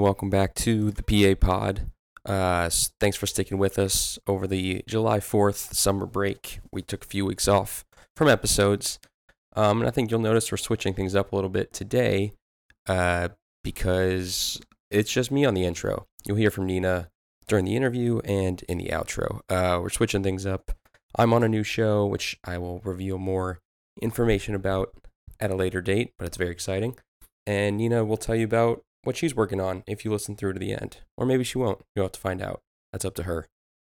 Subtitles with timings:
[0.00, 1.90] Welcome back to the PA Pod.
[2.24, 6.60] Uh, thanks for sticking with us over the July 4th summer break.
[6.72, 7.84] We took a few weeks off
[8.16, 8.98] from episodes.
[9.54, 12.32] Um, and I think you'll notice we're switching things up a little bit today
[12.88, 13.28] uh,
[13.62, 14.58] because
[14.90, 16.06] it's just me on the intro.
[16.24, 17.10] You'll hear from Nina
[17.46, 19.40] during the interview and in the outro.
[19.50, 20.72] Uh, we're switching things up.
[21.18, 23.58] I'm on a new show, which I will reveal more
[24.00, 24.94] information about
[25.38, 26.96] at a later date, but it's very exciting.
[27.46, 30.58] And Nina will tell you about what she's working on if you listen through to
[30.58, 30.98] the end.
[31.16, 31.82] Or maybe she won't.
[31.94, 32.60] You'll have to find out.
[32.92, 33.46] That's up to her.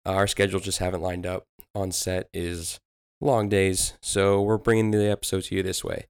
[0.05, 1.45] Uh, our schedules just haven't lined up.
[1.75, 2.79] On set is
[3.21, 6.07] long days, so we're bringing the episode to you this way.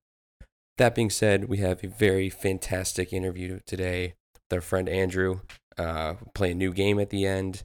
[0.77, 5.41] That being said, we have a very fantastic interview today with our friend Andrew.
[5.77, 7.63] Uh, play a new game at the end.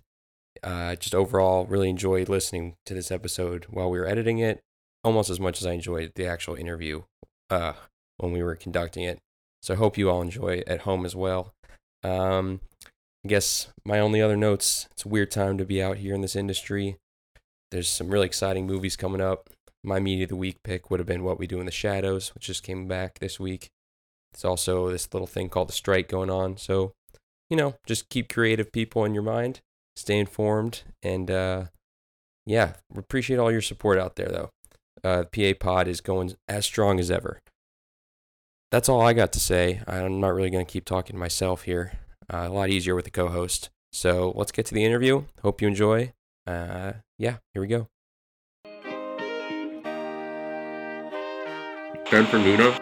[0.63, 4.61] Uh, just overall, really enjoyed listening to this episode while we were editing it,
[5.05, 7.03] almost as much as I enjoyed the actual interview
[7.51, 7.75] uh,
[8.17, 9.21] when we were conducting it.
[9.65, 11.55] So I hope you all enjoy at home as well.
[12.03, 12.61] Um,
[13.25, 16.21] I guess my only other notes it's a weird time to be out here in
[16.21, 16.99] this industry.
[17.71, 19.49] There's some really exciting movies coming up.
[19.83, 22.35] My media of the week pick would have been What We Do in the Shadows,
[22.35, 23.71] which just came back this week.
[24.35, 26.59] It's also this little thing called the strike going on.
[26.59, 26.93] So,
[27.49, 29.63] you know, just keep creative people in your mind,
[29.97, 31.65] stay informed, and uh,
[32.45, 34.51] yeah, appreciate all your support out there though.
[35.03, 37.41] Uh, PA Pod is going as strong as ever
[38.75, 39.81] that's all I got to say.
[39.87, 41.93] I'm not really going to keep talking to myself here.
[42.29, 43.71] Uh, a lot easier with the co host.
[43.93, 45.27] So let's get to the interview.
[45.43, 46.13] Hope you enjoy.
[46.45, 47.87] Uh, yeah, here we go.
[52.11, 52.77] Ben for Nina.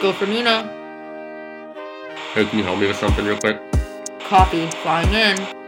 [0.00, 0.62] Go for Nina.
[2.32, 3.60] Hey, can you help me with something real quick?
[4.20, 4.66] Copy.
[4.82, 5.65] Flying in.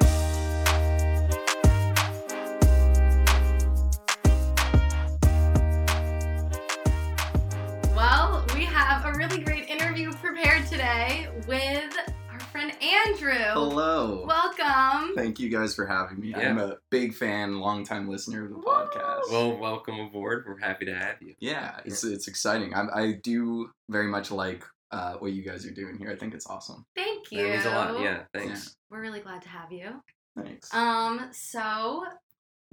[10.79, 11.99] Today with
[12.31, 13.33] our friend Andrew.
[13.33, 14.25] Hello.
[14.25, 15.17] Welcome.
[15.17, 16.33] Thank you guys for having me.
[16.37, 18.63] I'm a big fan, longtime listener of the Woo!
[18.63, 19.23] podcast.
[19.29, 20.45] Well, welcome aboard.
[20.47, 21.35] We're happy to have you.
[21.41, 22.75] yeah, it's it's exciting.
[22.75, 26.13] I, I do very much like uh, what you guys are doing here.
[26.13, 26.87] I think it's awesome.
[26.95, 27.43] Thank you.
[27.43, 28.01] That means a lot.
[28.01, 28.77] Yeah, thanks.
[28.89, 30.01] We're really glad to have you.
[30.41, 30.73] Thanks.
[30.73, 32.05] Um, so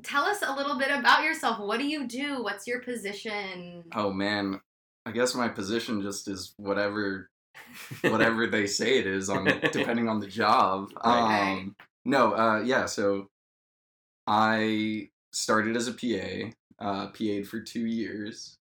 [0.04, 1.60] tell us a little bit about yourself.
[1.60, 2.44] What do you do?
[2.44, 3.84] What's your position?
[3.96, 4.62] oh man,
[5.08, 7.32] I guess my position just is whatever
[8.02, 10.90] whatever they say it is on depending on the job.
[11.04, 11.60] Right.
[11.60, 11.76] Um,
[12.08, 12.86] no, uh, yeah.
[12.86, 13.30] So
[14.28, 16.52] I started as a PA.
[16.78, 18.58] Uh, PA'd for two years.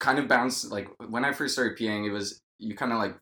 [0.00, 3.16] Kind of bounced like when I first started PAing, it was you kind of like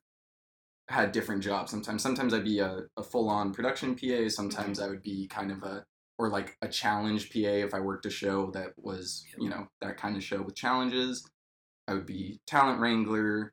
[0.88, 1.70] had different jobs.
[1.70, 4.28] Sometimes, sometimes I'd be a, a full on production PA.
[4.28, 5.84] Sometimes I would be kind of a
[6.18, 9.96] or like a challenge PA if I worked a show that was you know that
[9.96, 11.26] kind of show with challenges.
[11.88, 13.52] I would be talent wrangler.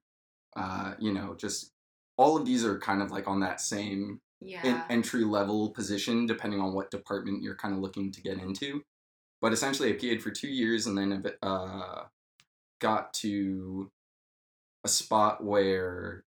[0.58, 1.72] Uh, you know, just
[2.18, 4.62] all of these are kind of like on that same Yeah.
[4.64, 8.84] en- entry level position, depending on what department you're kind of looking to get into.
[9.40, 12.06] But essentially, I PA'd for two years and then uh,
[12.80, 13.92] got to
[14.84, 16.24] a spot where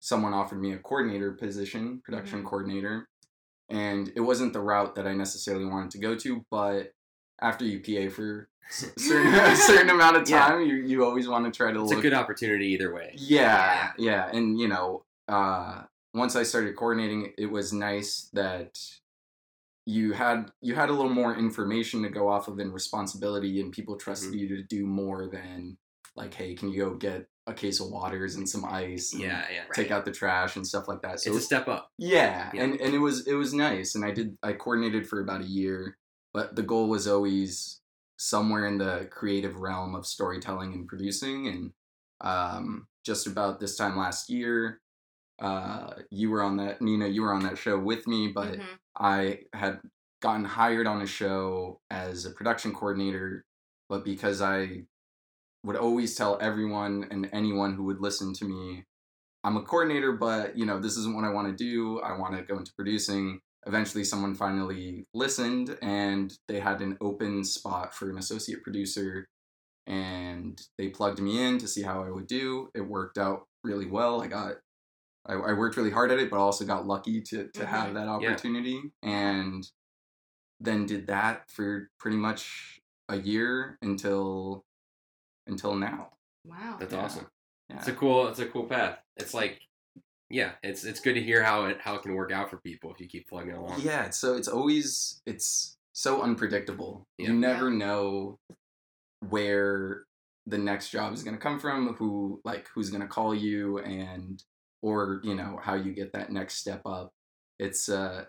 [0.00, 2.46] someone offered me a coordinator position, production Mhm.
[2.46, 3.08] coordinator.
[3.68, 6.92] And it wasn't the route that I necessarily wanted to go to, but
[7.40, 10.48] after you PA for certain, a certain amount of Yeah.
[10.48, 11.84] time, you, you always want to try to look.
[11.86, 13.12] It's look a good opportunity either way.
[13.16, 15.82] yeah, yeah, and you know, uh,
[16.14, 18.78] once I started coordinating, it was nice that
[19.88, 23.72] you had you had a little more information to go off of and responsibility, and
[23.72, 24.38] people trusted Mm-hmm.
[24.38, 25.76] you to do more than
[26.16, 29.12] like, hey, can you go get a case of waters and some ice?
[29.12, 29.62] and Yeah, yeah.
[29.74, 31.20] Take out the trash and stuff like that.
[31.20, 31.92] So It's a step up.
[31.98, 32.62] yeah, Yeah.
[32.64, 35.46] and and it was it was nice, and I did I coordinated for about a
[35.46, 35.98] year,
[36.36, 37.80] but the goal was always
[38.18, 41.72] somewhere in the creative realm of storytelling and producing, and
[42.20, 44.82] um, just about this time last year,
[45.40, 48.78] uh, you were on that Nina, you were on that show with me, but Mhm.
[48.98, 49.80] I had
[50.20, 53.46] gotten hired on a show as a production coordinator,
[53.88, 54.84] but because I
[55.64, 58.84] would always tell everyone and anyone who would listen to me,
[59.42, 62.00] I'm a coordinator, but you know, this isn't what I want to do.
[62.00, 63.40] I want to go into producing.
[63.66, 69.26] Eventually someone finally listened and they had an open spot for an associate producer
[69.88, 72.70] and they plugged me in to see how I would do.
[72.74, 74.22] It worked out really well.
[74.22, 74.54] I got
[75.28, 77.94] I, I worked really hard at it, but also got lucky to to have Mhm.
[77.94, 78.10] that Yeah.
[78.10, 79.68] opportunity, and
[80.60, 84.64] then did that for pretty much a year until
[85.48, 86.12] until now.
[86.44, 86.76] Wow.
[86.78, 87.04] That's Yeah.
[87.04, 87.26] awesome.
[87.68, 87.78] Yeah.
[87.78, 88.28] It's a cool.
[88.28, 89.00] It's a cool path.
[89.16, 89.60] It's like,
[90.30, 92.92] yeah, it's it's good to hear how it how it can work out for people
[92.92, 93.80] if you keep plugging along.
[93.80, 97.06] Yeah, so it's always it's so unpredictable.
[97.18, 97.28] Yeah.
[97.28, 98.38] You never know
[99.28, 100.04] where
[100.46, 103.78] the next job is going to come from, who like who's going to call you
[103.78, 104.42] and
[104.82, 107.12] or you know how you get that next step up
[107.58, 108.24] it's uh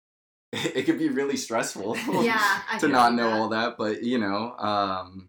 [0.52, 3.36] it could be really stressful Yeah, to not know that.
[3.36, 5.28] all that but you know um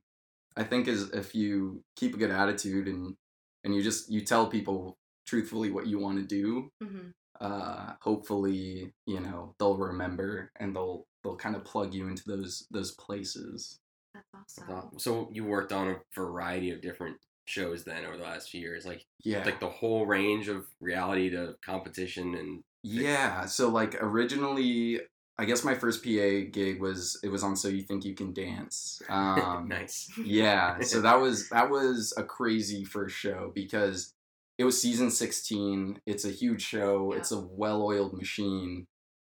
[0.56, 3.16] i think is if you keep a good attitude and
[3.64, 7.14] and you just you tell people truthfully what you want to do Mhm.
[7.40, 12.68] uh hopefully you know they'll remember and they'll they'll kind of plug you into those
[12.72, 13.80] those places
[14.14, 15.00] That's awesome.
[15.00, 18.86] So you worked on a variety of different shows then over the last few years,
[18.86, 25.00] like yeah like the whole range of reality to competition and Yeah, so like originally,
[25.38, 28.34] I guess my first PA gig was it was on So You Think You Can
[28.34, 29.02] Dance.
[29.10, 30.10] Um, nice.
[30.24, 34.14] Yeah, so that was that was a crazy first show because
[34.62, 36.00] it was season sixteen.
[36.06, 37.12] It's a huge show.
[37.12, 37.20] Yeah.
[37.20, 38.86] It's a well-oiled machine.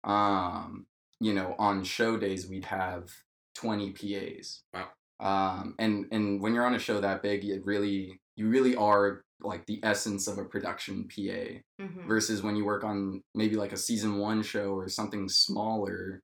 [0.05, 0.87] Um,
[1.21, 3.11] you know, on show days we'd have
[3.55, 4.63] twenty PAs.
[4.73, 4.89] Wow.
[5.19, 9.23] Um, and and when you're on a show that big, it really you really are
[9.41, 12.07] like the essence of a production PA Mhm.
[12.07, 16.21] versus when you work on maybe like a season one show or something smaller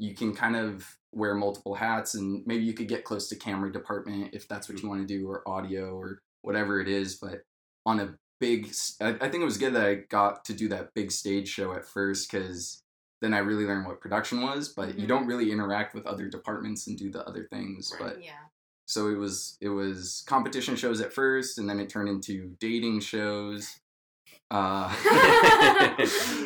[0.00, 3.70] you can kind of wear multiple hats and maybe you could get close to camera
[3.72, 7.42] department if that's what you want to do or audio or whatever it is but
[7.86, 11.10] on a big I think it was good that i got to do that big
[11.10, 12.82] stage show at first because
[13.20, 15.08] then i really learned what production was but you Mhm.
[15.08, 18.14] don't really interact with other departments and do the other things Right.
[18.14, 18.32] but Yeah.
[18.86, 23.00] so it was it was competition shows at first and then it turned into dating
[23.00, 23.80] shows
[24.50, 24.88] uh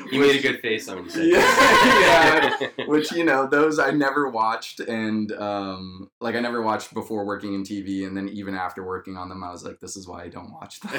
[0.12, 4.28] you made a good face on you said Yeah, which you know those i never
[4.30, 8.84] watched and um like i never watched before working in tv and then even after
[8.86, 10.92] working on them i was like this is why i don't watch them.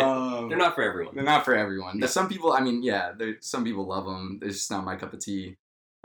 [0.00, 1.14] Um, They're not for everyone.
[1.14, 1.98] they're not for everyone.
[1.98, 2.06] No.
[2.06, 5.20] some people i mean yeah some people love them it's just not my cup of
[5.20, 5.56] tea.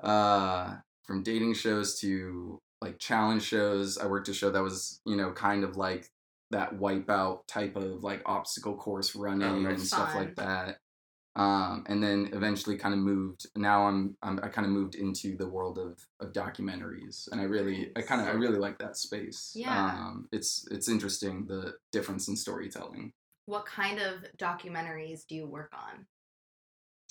[0.01, 5.15] Uh from dating shows to like challenge shows i worked a show that was you
[5.15, 6.09] know kind of like
[6.51, 9.73] that wipeout type of like obstacle course running nice.
[9.73, 10.23] and stuff Fun.
[10.25, 10.77] like that
[11.35, 15.37] um, and then eventually kind of moved now I'm, I'm i kind of moved into
[15.37, 18.97] the world of, of documentaries and i really i kind of i really like that
[18.97, 19.89] space Yeah.
[19.93, 23.13] um, it's it's interesting the difference in storytelling
[23.45, 26.05] What kind of documentaries do you work on?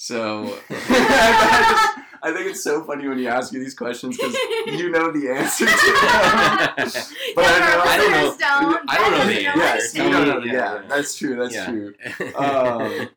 [0.00, 0.56] So
[2.23, 4.35] I think it's so funny when you ask me these questions because
[4.67, 7.05] you know the answer to them.
[7.35, 8.91] But I know- I don't know- listeners don't.
[8.91, 9.59] I don't know Ben the doesn't answer.
[9.59, 10.45] Yes, Tell you don't know.
[10.45, 10.89] yeah, Yeah, yeah.
[10.89, 11.37] that's true.
[11.37, 11.67] That's Yeah.
[11.67, 11.95] true.
[12.37, 13.09] Um,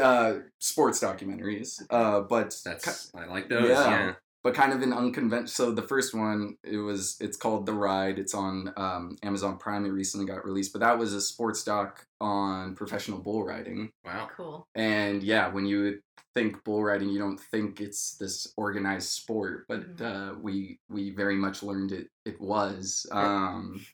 [0.00, 3.68] uh, sports documentaries, uh, but That's I like those.
[3.70, 4.14] Yeah.
[4.44, 4.50] Yeah.
[4.50, 5.48] but kind of an unconventional.
[5.48, 8.18] So the first one, it was it's called The Ride.
[8.18, 9.84] It's on um, Amazon Prime.
[9.84, 13.90] It recently got released, but that was a sports doc on professional bull riding.
[14.04, 14.28] Wow.
[14.36, 14.66] cool.
[14.74, 16.00] And yeah, when you
[16.34, 20.00] think bull riding, you don't think it's this organized sport, but Mhm.
[20.02, 23.06] uh, we we very much learned it it was.
[23.10, 23.84] Um,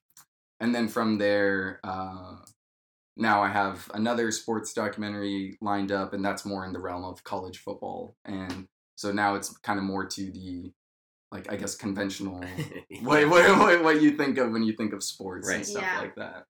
[0.60, 2.36] and then from there, uh,
[3.16, 7.24] now I have another sports documentary lined up, and that's more in the realm of
[7.24, 8.14] college football.
[8.24, 8.68] And
[8.98, 10.72] so now it's kind of more to the
[11.30, 12.42] like I guess conventional
[13.02, 15.58] what, what, what, what you think of when you think of sports Right.
[15.58, 16.00] and stuff Yeah.
[16.00, 16.44] like that.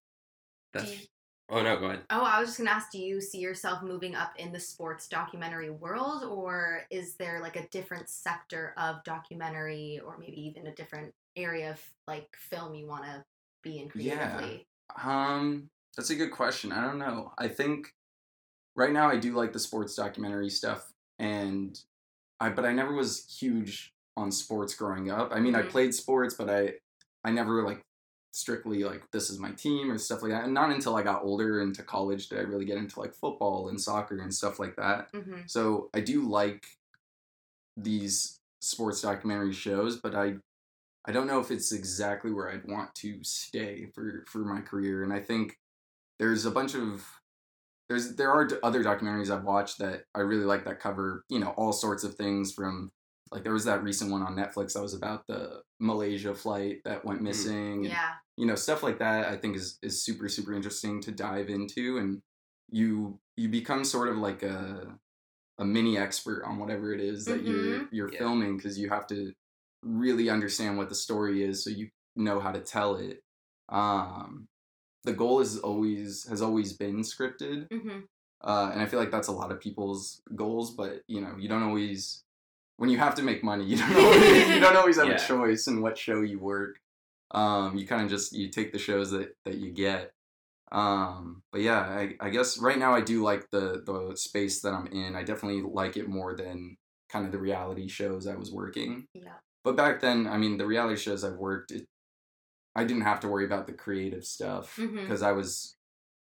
[0.72, 1.06] That's, you-
[1.50, 2.00] oh no, go ahead.
[2.08, 5.08] Oh, I was just gonna ask, do you see yourself moving up in the sports
[5.08, 10.74] documentary world, or is there like a different sector of documentary, or maybe even a
[10.74, 13.22] different area of like film you want to
[13.62, 14.40] be in Yeah.
[15.02, 16.72] Um, that's a good question.
[16.72, 17.32] I don't know.
[17.36, 17.88] I think
[18.76, 21.78] right now I do like the sports documentary stuff, and
[22.40, 25.30] I but I never was huge on sports growing up.
[25.32, 25.70] I mean, I Mhm.
[25.70, 26.78] played sports, but I
[27.24, 27.82] I never like
[28.32, 30.44] strictly like this is my team or stuff like that.
[30.44, 33.68] And not until I got older into college did I really get into like football
[33.68, 35.12] and soccer and stuff like that.
[35.12, 35.40] Mm-hmm.
[35.46, 36.66] So I do like
[37.76, 40.36] these sports documentary shows, but I
[41.04, 45.02] I don't know if it's exactly where I'd want to stay for for my career.
[45.04, 45.58] And I think
[46.18, 47.06] there's a bunch of
[47.88, 51.50] there's there are other documentaries I've watched that I really like that cover you know
[51.56, 52.90] all sorts of things from
[53.30, 57.04] like there was that recent one on Netflix that was about the Malaysia flight that
[57.04, 57.84] went missing.
[57.84, 58.12] and, Yeah.
[58.36, 61.98] you know stuff like that i think is is super super interesting to dive into
[61.98, 62.22] and
[62.70, 64.96] you you become sort of like a
[65.58, 68.18] a mini expert on whatever it is that you're you're Yeah.
[68.20, 69.32] filming because you have to
[69.82, 73.22] really understand what the story is so you know how to tell it
[73.68, 74.46] um
[75.08, 77.98] the goal is always has always been scripted Mm-hmm.
[78.50, 80.04] uh, and I feel like that's a lot of people's
[80.42, 82.22] goals, but you know, you don't always
[82.80, 85.24] when you have to make money, you don't always, you don't always have Yeah.
[85.24, 86.74] a choice in what show you work.
[87.40, 90.12] Um, you kind of just you take the shows that that you get.
[90.70, 94.72] Um, but yeah, I, I guess right now I do like the the space that
[94.74, 95.16] I'm in.
[95.16, 96.76] I definitely like it more than
[97.12, 99.06] kind of the reality shows I was working.
[99.14, 99.38] Yeah.
[99.64, 101.86] But back then, I mean, the reality shows I've worked, it,
[102.78, 105.00] I didn't have to worry about the creative stuff mm-hmm.
[105.00, 105.74] because I was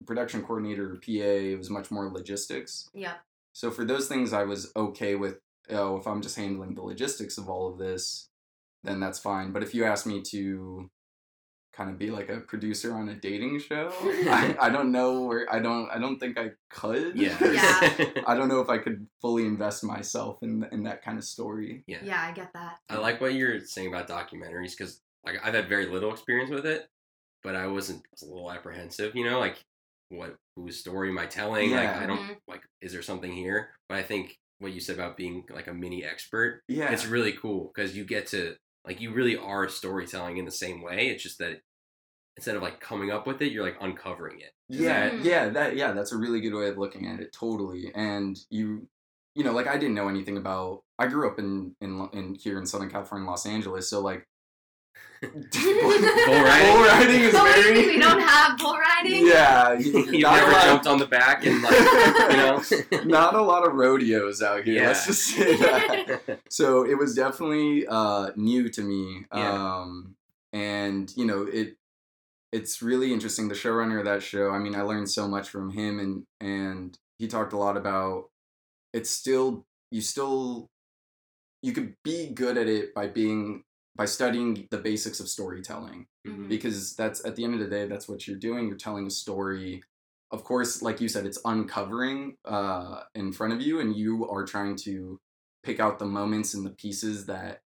[0.05, 1.11] production coordinator PA.
[1.13, 2.89] It was much more logistics.
[2.93, 3.15] Yeah.
[3.53, 5.39] So for those things, I was okay with.
[5.71, 8.29] Oh, if I'm just handling the logistics of all of this,
[8.83, 9.53] then that's fine.
[9.53, 10.91] But if you ask me to
[11.73, 15.47] kind of be like a producer on a dating show, I, I don't know where
[15.53, 17.17] I don't I don't think I could.
[17.17, 17.37] Yeah.
[17.53, 18.23] Yeah.
[18.27, 21.85] I don't know if I could fully invest myself in in that kind of story.
[21.87, 21.99] yeah.
[22.03, 22.79] Yeah, I get that.
[22.89, 26.67] I like what you're saying about documentaries because like I've had very little experience with
[26.67, 26.87] it,
[27.43, 29.63] but I wasn't I was a little apprehensive, you know, like
[30.09, 31.71] what whose story am I telling?
[31.73, 32.37] Like I don't Mhm.
[32.49, 33.71] like is there something here?
[33.89, 36.91] But I think what you said about being like a mini expert, Yeah.
[36.93, 40.83] it's really cool because you get to like you really are storytelling in the same
[40.83, 41.09] way.
[41.09, 41.61] It's just that
[42.37, 44.53] instead of like coming up with it, you're like uncovering it.
[44.69, 47.33] Is yeah, that- yeah, that yeah, that's a really good way of looking at it.
[47.33, 48.89] Totally, and you,
[49.35, 50.83] you know, like I didn't know anything about.
[50.99, 54.27] I grew up in in in here in Southern California, Los Angeles, so like
[55.23, 56.27] bull riding.
[56.27, 57.87] Bull riding is So what very.
[57.87, 59.27] we don't have bull riding?
[59.27, 61.73] Yeah, You've never jumped on the back and like
[62.31, 62.63] you know.
[63.05, 64.87] Not a lot of rodeos out here.
[64.87, 66.41] Let's just say that.
[66.49, 69.53] so it was definitely uh, new to me Yeah.
[69.81, 70.17] um,
[70.53, 71.77] and you know it
[72.53, 75.71] it's really interesting the showrunner of that show i mean i learned so much from
[75.71, 78.25] him and and he talked a lot about
[78.93, 80.69] it's still you still
[81.63, 83.63] you could be good at it by being
[84.01, 86.49] by studying the basics of storytelling Mhm.
[86.49, 88.67] because that's at the end of the day that's what you're doing.
[88.67, 89.83] You're telling a story.
[90.31, 94.47] Of course like you said it's uncovering uh, in front of you and you are
[94.47, 95.21] trying to
[95.63, 97.61] pick out the moments and the pieces that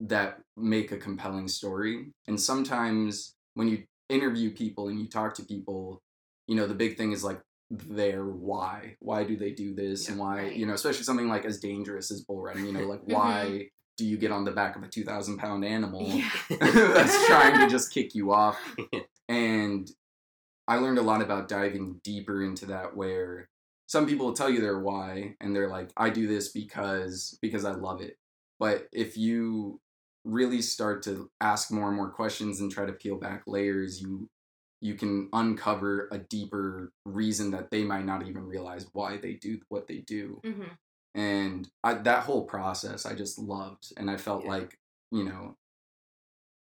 [0.00, 2.12] that make a compelling story.
[2.26, 6.02] And sometimes when you interview people and you talk to people
[6.48, 8.96] you know the big thing is like their why.
[8.98, 10.08] Why do they do this?
[10.08, 10.56] And why Right.
[10.56, 14.06] you know especially something like as dangerous as bull riding you know like why do
[14.06, 16.30] you get on the back of a 2000 pound animal Yeah.
[16.60, 18.58] that's trying to just kick you off.
[19.28, 19.88] And
[20.66, 23.48] I learned a lot about diving deeper into that where
[23.86, 27.64] some people will tell you their why and they're like, I do this because because
[27.64, 28.16] I love it.
[28.58, 29.80] But if you
[30.24, 34.28] really start to ask more and more questions and try to peel back layers, you
[34.80, 39.60] you can uncover a deeper reason that they might not even realize why they do
[39.68, 40.62] what they do hmm
[41.14, 44.50] and I, that whole process I just loved, and I felt Yeah.
[44.50, 44.78] like
[45.12, 45.56] you know,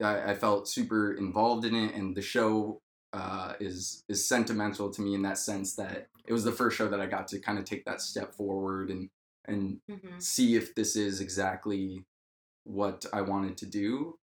[0.03, 2.81] I, I felt super involved in it, and the show
[3.13, 6.89] uh, is is sentimental to me in that sense that it was the first show
[6.89, 9.11] that I got to kind of take that step forward and
[9.47, 12.05] and hmm see if this is exactly
[12.65, 14.19] what I wanted to do,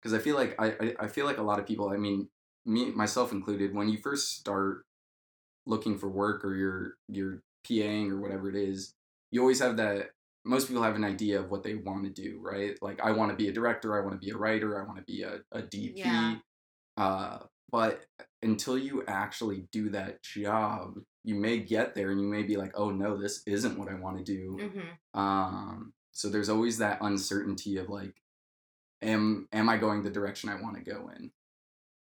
[0.00, 2.28] because I feel like I, I I feel like a lot of people, I mean
[2.66, 4.84] me myself included, when you first start
[5.66, 8.94] looking for work or you're you're PAing or whatever it is,
[9.36, 10.12] you always have that
[10.46, 12.74] most people have an idea of what they want to do, right?
[12.80, 14.96] Like I want to be a director, I want to be a writer, I want
[14.96, 15.92] to be a, a DP.
[15.96, 16.36] Yeah.
[16.96, 17.40] Uh,
[17.70, 18.06] but
[18.42, 22.72] until you actually do that job, you may get there and you may be like,
[22.76, 24.70] oh no, this isn't what I want to do.
[24.70, 28.14] hmm Um, so there's always that uncertainty of like,
[29.02, 31.30] am am I going the direction I want to go in?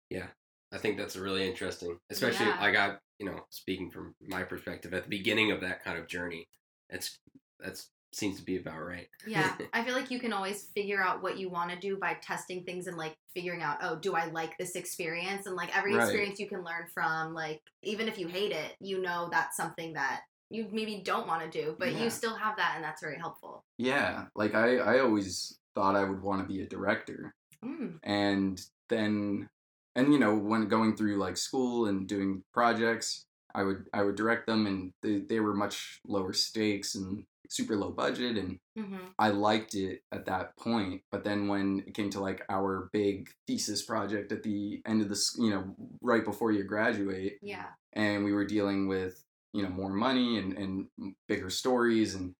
[0.08, 0.28] Yeah,
[0.72, 2.56] I think that's really interesting, especially Yeah.
[2.58, 6.06] I got you know speaking from my perspective at the beginning of that kind of
[6.06, 6.48] journey.
[6.90, 7.18] That's
[7.60, 9.08] that's seems to be about right.
[9.26, 12.14] Yeah, I feel like you can always figure out what you want to do by
[12.22, 15.46] testing things and like figuring out, oh, do I like this experience?
[15.46, 16.04] And like every Right.
[16.04, 19.92] experience you can learn from, like even if you hate it, you know that's something
[19.94, 22.04] that you maybe don't want to do, but Yeah.
[22.04, 23.64] you still have that, and that's very helpful.
[23.76, 27.34] Yeah, like I I always thought I would want to be a director.
[27.64, 27.98] Mm.
[28.04, 29.48] and then
[29.96, 34.16] and you know when going through like school and doing projects i would i would
[34.16, 38.96] direct them and they, they were much lower stakes and super low budget and hmm
[39.18, 43.30] i liked it at that point but then when it came to like our big
[43.46, 47.66] thesis project at the end of this you know right before you graduate Yeah.
[47.94, 49.24] and we were dealing with
[49.54, 50.86] you know more money and, and
[51.26, 52.34] bigger stories and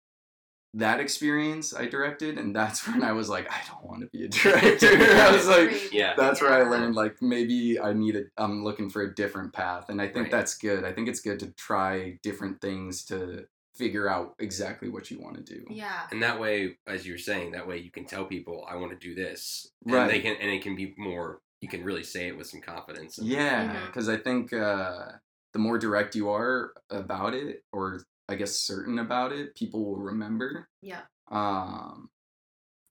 [0.75, 4.25] that experience i directed and that's when i was like i don't want to be
[4.25, 6.15] a director i was like Yeah.
[6.17, 9.89] that's where I learned like maybe I need a I'm looking for a different path
[9.89, 10.31] and I think Right.
[10.31, 10.85] that's good.
[10.85, 15.37] I think it's good to try different things to figure out exactly what you want
[15.37, 15.65] to do.
[15.71, 16.03] Yeah.
[16.11, 18.99] And that way, as you're saying, that way you can tell people I want to
[19.09, 20.11] do this, and Right.
[20.11, 21.41] they can and it can be more.
[21.61, 23.19] You can really say it with some confidence.
[23.19, 25.13] and- Yeah, because I think uh,
[25.53, 29.97] the more direct you are about it, or I guess certain about it, people will
[29.97, 30.69] remember.
[30.83, 31.01] Yeah.
[31.31, 32.11] Um,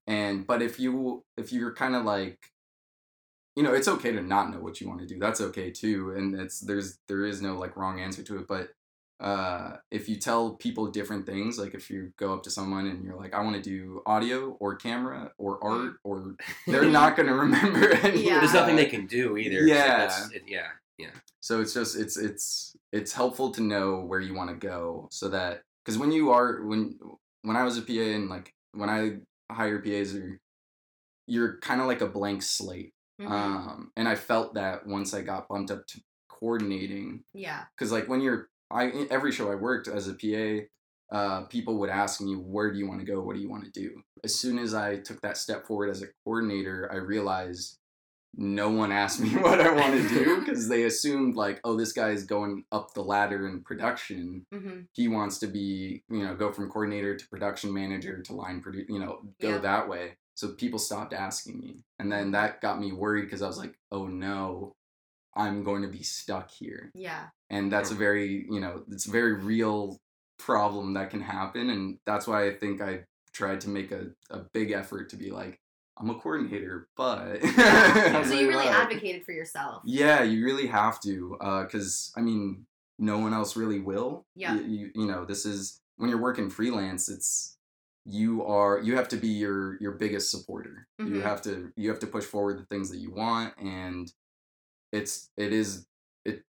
[0.08, 2.40] and but if you if you're kind of like,
[3.56, 5.20] you know, it's okay to not know what you want to do.
[5.20, 8.48] That's okay too, and it's there's there is no like wrong answer to it.
[8.48, 8.70] But
[9.20, 13.04] uh, if you tell people different things, like if you go up to someone and
[13.04, 16.36] you're like, I want to do audio or camera or art, or
[16.68, 18.24] they're not gonna remember any.
[18.28, 18.40] Yeah.
[18.40, 19.60] There's nothing they can do either.
[19.60, 19.88] so Yeah.
[19.98, 20.68] that's- it- yeah.
[21.00, 21.10] Yeah.
[21.42, 25.30] So it's just it's it's it's helpful to know where you want to go so
[25.30, 26.98] that because when you are when
[27.44, 29.18] when I was a PA and like when I
[29.52, 30.40] hire PAs or
[31.28, 32.94] you're kind of like a blank slate.
[33.20, 33.30] Mhm.
[33.32, 37.66] Um, and I felt that once I got bumped up to coordinating, yeah.
[37.76, 40.68] because like when you're I every show I worked as a PA,
[41.16, 43.22] uh, people would ask me, "Where do you want to go?
[43.22, 46.02] What do you want to do?" As soon as I took that step forward as
[46.02, 47.80] a coordinator, I realized
[48.38, 51.92] no one asked me what I want to do because they assumed like, "Oh, this
[51.92, 54.46] guy is going up the ladder in production.
[54.52, 58.62] hmm He wants to be, you know, go from coordinator to production manager to line
[58.62, 59.58] produ you know, go Yeah.
[59.60, 63.48] that way." So people stopped asking me, and then that got me worried because I
[63.48, 64.76] was like, "Oh no."
[65.36, 67.28] I'm going to be stuck here Yeah.
[67.52, 70.00] and that's a very you know it's a very real
[70.40, 73.04] problem that can happen and that's why i think i
[73.34, 75.60] tried to make a, a big effort to be like
[76.00, 79.82] i'm a coordinator but I so you really love- advocated for yourself.
[79.86, 82.66] yeah you really have to because i mean
[83.00, 84.56] no one else really will Yeah.
[84.56, 87.58] you, you, you know this is when you're working freelance it's
[88.06, 91.24] you are you have to be your your biggest supporter you Mhm.
[91.24, 94.12] have to you have to push forward the things that you want and
[94.92, 95.86] it's it is
[96.26, 96.44] it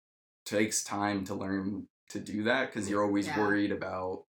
[0.46, 3.38] takes time to learn to do that because you're always Yeah.
[3.38, 4.24] worried about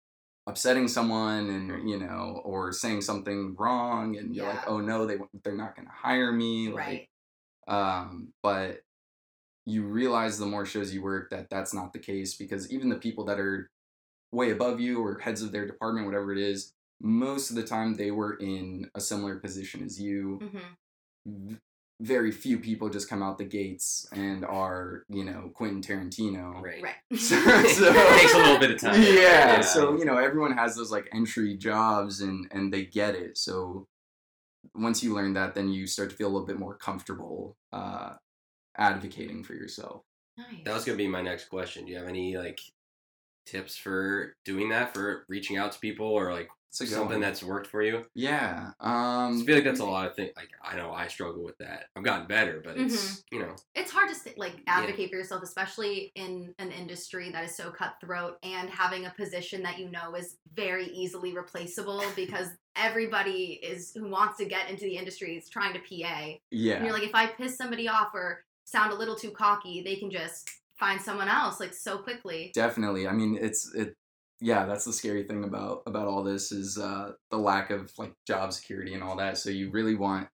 [0.49, 5.17] upsetting someone and you know or saying something wrong and you're like oh no they
[5.43, 7.07] they're not going to hire me Right.
[7.67, 8.79] like um but
[9.65, 12.95] you realize the more shows you work that that's not the case because even the
[12.95, 13.69] people that are
[14.31, 17.95] way above you or heads of their department whatever it is most of the time
[17.95, 20.39] they were in a similar position as you.
[20.41, 20.59] Hmm
[21.25, 21.57] v-
[22.01, 26.81] very few people just come out the gates and are you know quentin tarantino Right.
[26.81, 26.95] Right.
[27.19, 29.01] So- it takes a little bit of time.
[29.01, 33.37] yeah, so you know everyone has those like entry jobs and and they get it
[33.37, 33.87] so
[34.75, 38.11] once you learn that then you start to feel a little bit more comfortable uh
[38.77, 40.03] advocating for yourself
[40.37, 40.47] nice.
[40.63, 41.85] That was gonna be my next question.
[41.85, 42.59] Do you have any like
[43.45, 47.13] tips for doing that, for reaching out to people, or like it's a good something
[47.13, 47.21] one.
[47.21, 48.05] that's worked for you?
[48.13, 50.31] yeah I um feel like that's a lot of things.
[50.35, 51.85] Like I know I struggle with that.
[51.95, 55.43] I've gotten better, but it's you know it's hard to st- like advocate for yourself,
[55.43, 60.15] especially in an industry that is so cutthroat and having a position that you know
[60.15, 65.49] is very easily replaceable because everybody is who wants to get into the industry is
[65.49, 66.05] trying to PA.
[66.07, 69.81] And yeah you're like, if I piss somebody off or sound a little too cocky,
[69.83, 72.51] they can just find someone else like so quickly.
[72.55, 73.97] definitely i mean it's it
[74.41, 78.13] yeah that's the scary thing about about all this is uh the lack of like
[78.25, 80.27] job security and all that so you really want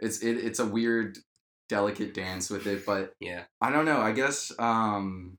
[0.00, 1.16] it's it, it's a weird
[1.68, 5.38] delicate dance with it but yeah i don't know i guess um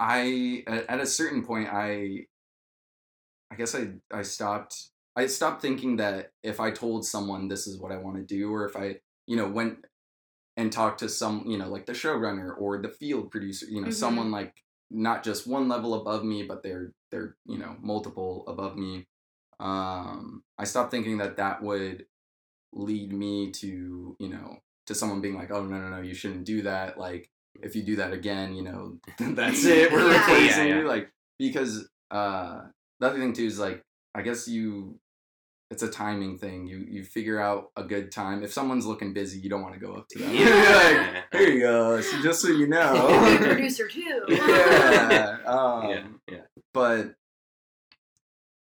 [0.00, 2.26] i at, a certain point i
[3.50, 7.78] i guess i i stopped i stopped thinking that if i told someone this is
[7.78, 9.78] what i want to do or if i you know went
[10.56, 13.88] and talked to some you know like the showrunner or the field producer you know
[13.88, 13.94] Mhm.
[13.94, 14.54] someone like
[14.94, 19.06] not just one level above me but they're they're you know multiple above me
[19.60, 22.04] um i stopped thinking that that would
[22.72, 26.44] lead me to you know to someone being like oh no no no you shouldn't
[26.44, 27.30] do that like
[27.62, 28.98] if you do that again you know
[29.34, 30.18] that's it we're Yeah.
[30.18, 30.80] replacing Yeah, yeah.
[30.80, 32.62] you like because uh
[33.00, 33.82] the other thing too is like
[34.14, 34.98] i guess you
[35.72, 39.38] it's a timing thing you you figure out a good time if someone's looking busy
[39.40, 42.40] you don't want to go up to them You're like, here you go so just
[42.42, 42.92] so you know
[43.38, 44.22] Be a producer too.
[44.28, 45.38] yeah.
[45.46, 46.40] Um, yeah yeah
[46.74, 47.14] But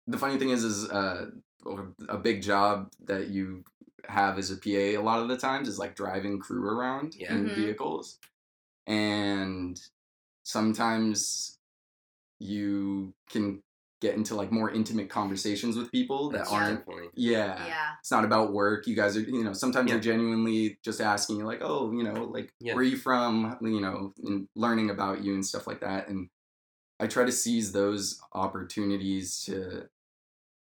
[0.06, 1.26] the funny thing is, is uh,
[2.08, 3.62] a big job that you
[4.08, 7.34] have as a PA a lot of the times is like driving crew around Yeah.
[7.34, 7.54] in Mhm.
[7.54, 8.18] vehicles,
[8.86, 9.78] and
[10.44, 11.58] sometimes
[12.40, 13.60] you can
[14.00, 16.84] get into like more intimate conversations with people that That's aren't.
[17.14, 17.66] Yeah.
[17.66, 17.88] yeah.
[18.00, 18.86] It's not about work.
[18.86, 19.94] You guys are, you know, sometimes Yeah.
[19.94, 22.74] they're genuinely just asking you, like, oh, you know, like, Yeah.
[22.74, 23.56] where are you from?
[23.60, 26.08] You know, and learning about you and stuff like that.
[26.08, 26.28] And
[27.00, 29.88] I try to seize those opportunities to,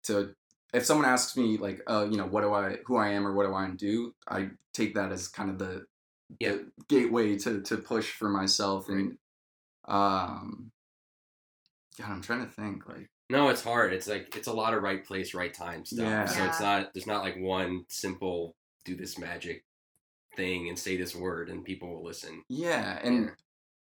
[0.05, 0.33] to,
[0.73, 3.33] if someone asks me, like, uh, you know, what do I, who I am or
[3.33, 5.85] what do I do, I take that as kind of the,
[6.39, 6.53] Yeah.
[6.53, 8.89] the gateway to, to push for myself.
[8.89, 9.17] And,
[9.87, 10.71] um,
[11.99, 14.81] God, I'm trying to think, like, no it's hard it's like it's a lot of
[14.83, 16.25] right place right time stuff Yeah.
[16.25, 19.63] so it's not there's not like one simple do this magic
[20.35, 23.29] thing and say this word and people will listen Yeah, and Yeah.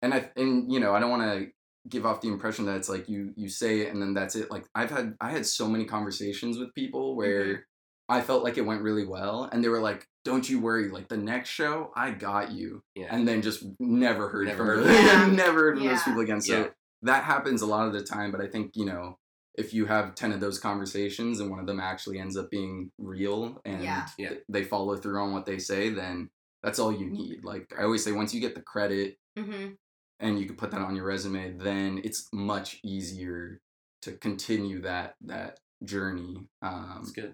[0.02, 1.48] and I and you know I don't want to
[1.90, 4.52] give off the impression that it's like you you say it and then that's it.
[4.52, 7.62] Like I've had I had so many conversations with people where Mm-hmm.
[8.10, 11.10] I felt like it went really well, and they were like, "Don't you worry, like
[11.10, 14.84] the next show I got you," yeah and then just never heard Never from heard
[14.86, 16.40] those, from never heard from those people again.
[16.40, 16.68] So Yeah.
[17.02, 19.18] that happens a lot of the time, but I think you know.
[19.58, 22.92] If you have 10 of those conversations and one of them actually ends up being
[23.00, 24.08] real and Yeah.
[24.18, 24.34] Yeah.
[24.48, 26.30] they follow through on what they say, then
[26.64, 27.44] that's all you need.
[27.44, 29.74] Like I always say, once you get the credit Mm-hmm.
[30.20, 33.60] and you can put that on your resume, then it's much easier
[34.04, 36.48] to continue that that journey.
[36.64, 37.34] Um, That's good.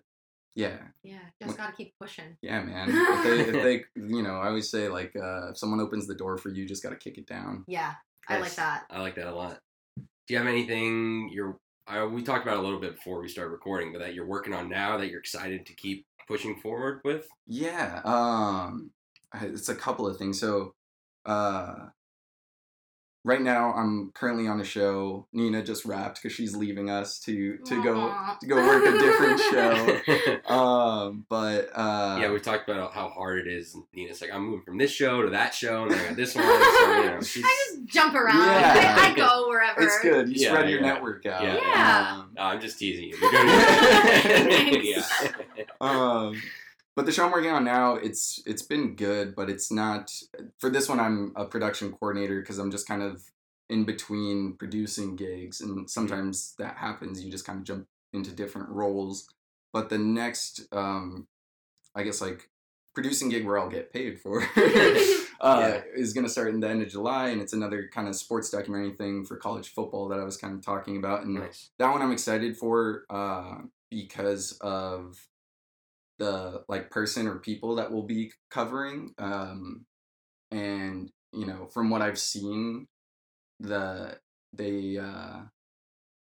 [0.56, 2.36] yeah, Yeah, just gotta keep pushing.
[2.42, 2.90] yeah, man.
[2.90, 3.84] if, they, if they,
[4.16, 6.68] you know, I always say like, uh, if someone opens the door for you, you
[6.68, 7.64] just got to kick it down.
[7.68, 7.94] Yeah,
[8.30, 8.84] I like that.
[8.90, 9.60] I like that a lot.
[9.98, 11.58] Do you have anything you're?
[11.88, 14.54] I, we talked about a little bit before we started recording, but that you're working
[14.54, 17.28] on now that you're excited to keep pushing forward with.
[17.48, 18.92] Yeah, um,
[19.42, 20.40] it's a couple of things.
[20.40, 20.76] So,
[21.26, 21.88] uh,
[23.24, 25.26] right now I'm currently on a show.
[25.34, 29.40] Nina just wrapped because she's leaving us to to go to go work a different
[29.40, 30.00] show.
[30.54, 33.74] Um, but uh, yeah, we talked about how hard it is.
[33.76, 36.16] and Nina's like, I'm moving from this show to that show, and then I got
[36.18, 36.44] this one.
[36.44, 36.60] So, you
[37.06, 38.38] know, I just jump around.
[38.46, 38.96] Yeah.
[39.00, 39.82] I, I go wherever.
[39.82, 40.28] it's good.
[40.30, 40.86] You Yeah, spread your yeah.
[40.94, 41.44] network out.
[41.44, 41.56] Yeah.
[41.56, 42.14] Yeah.
[42.20, 43.18] Um, No, I'm just teasing you.
[43.20, 43.44] You're doing
[44.84, 45.06] it.
[45.58, 45.64] yeah.
[45.82, 46.42] Um,
[46.96, 50.12] but the show I'm working on now, it's it's been good, but it's not.
[50.60, 53.24] For this one, I'm a production coordinator because I'm just kind of
[53.70, 57.24] in between producing gigs, and sometimes that happens.
[57.24, 59.28] You just kind of jump into different roles.
[59.72, 61.28] But the next, um,
[61.96, 62.50] I guess, like
[62.94, 64.46] producing gig where I'll get paid for.
[65.42, 68.16] Uh, is going to start in the end of July, and it's another kind of
[68.16, 71.26] sports documentary thing for college football that I was kind of talking about.
[71.26, 71.72] And Nice.
[71.80, 73.56] that one I'm excited for uh,
[73.92, 75.28] because of
[76.20, 79.86] the like person or people that we'll be covering, um,
[80.52, 82.88] and you know from what I've seen,
[83.60, 84.18] the
[84.54, 85.42] they uh,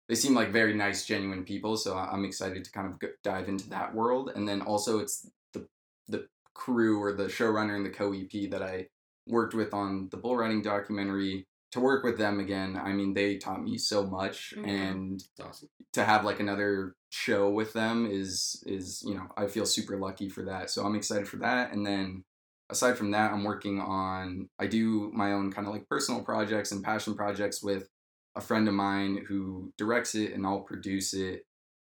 [0.09, 1.77] they seem like very nice, genuine people.
[1.77, 5.67] So I'm excited to kind of dive into that world, and then also it's the
[6.09, 8.87] the crew or the showrunner and the co EP that I
[9.27, 11.47] worked with on the bull riding documentary.
[11.73, 14.67] To work with them again, I mean, they taught me so much, Mhm.
[14.69, 15.69] and awesome.
[15.95, 20.29] to have like another show with them is is you know I feel super lucky
[20.29, 20.71] for that.
[20.71, 21.73] So I'm excited for that.
[21.73, 22.25] And then
[22.71, 26.73] aside from that, I'm working on I do my own kind of like personal projects
[26.73, 27.89] and passion projects with
[28.35, 31.45] a friend of mine who directs it and I'll produce it.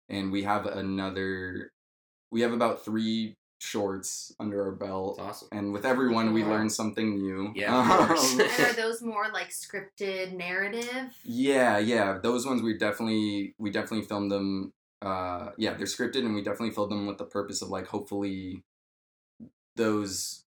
[0.10, 1.72] And we have another
[2.32, 5.16] we have about three shorts under our belt.
[5.18, 5.48] It's awesome.
[5.52, 6.50] And with everyone, we Wow.
[6.52, 7.52] learn something new.
[7.56, 7.74] Yeah.
[8.18, 11.14] Um, and are those more like scripted narrative?
[11.24, 12.20] Yeah, yeah.
[12.22, 16.72] Those ones we definitely we definitely filmed them uh yeah, they're scripted and we definitely
[16.72, 18.64] filmed them with the purpose of like hopefully
[19.76, 20.44] those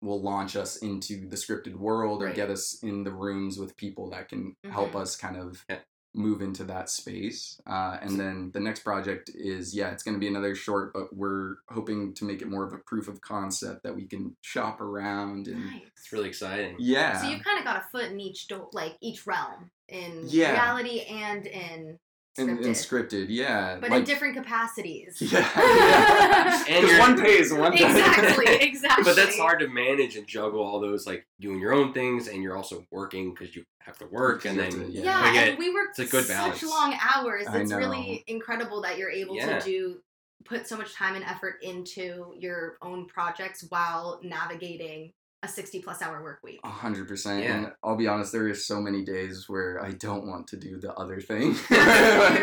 [0.00, 2.34] will launch us into the scripted world or Right.
[2.34, 5.00] get us in the rooms with people that can help Mhm.
[5.00, 5.78] us kind of Yeah.
[6.14, 7.60] Move into that space.
[7.66, 11.14] Uh and then the next project is yeah, it's going to be another short but
[11.16, 14.80] we're hoping to make it more of a proof of concept that we can shop
[14.80, 15.82] around and Nice.
[15.96, 16.76] It's really exciting.
[16.78, 17.20] yeah.
[17.22, 20.52] So you've kind of got a foot in each do- like each realm in Yeah.
[20.52, 21.98] reality and in
[22.38, 23.78] in, scripted, in scripted, yeah.
[23.80, 25.18] but in different capacities.
[25.32, 26.64] Yeah, yeah.
[26.68, 27.88] And 'Cause one pays, one doesn't.
[27.90, 29.04] exactly, exactly.
[29.04, 32.42] But that's hard to manage and juggle all those, like doing your own things, and
[32.42, 35.20] you're also working because you have to work, and then to- Yeah, Yeah.
[35.20, 36.60] Like, and it- we work it's a good balance.
[36.60, 37.44] such long hours.
[37.50, 39.58] It's really incredible that you're able Yeah.
[39.58, 40.00] to do
[40.44, 45.12] put so much time and effort into your own projects while navigating
[45.44, 46.60] a 60 plus hour work week.
[46.62, 47.42] A hundred percent.
[47.42, 47.56] Yeah.
[47.56, 50.78] And I'll be honest, there is so many days where I don't want to do
[50.78, 51.56] the other thing.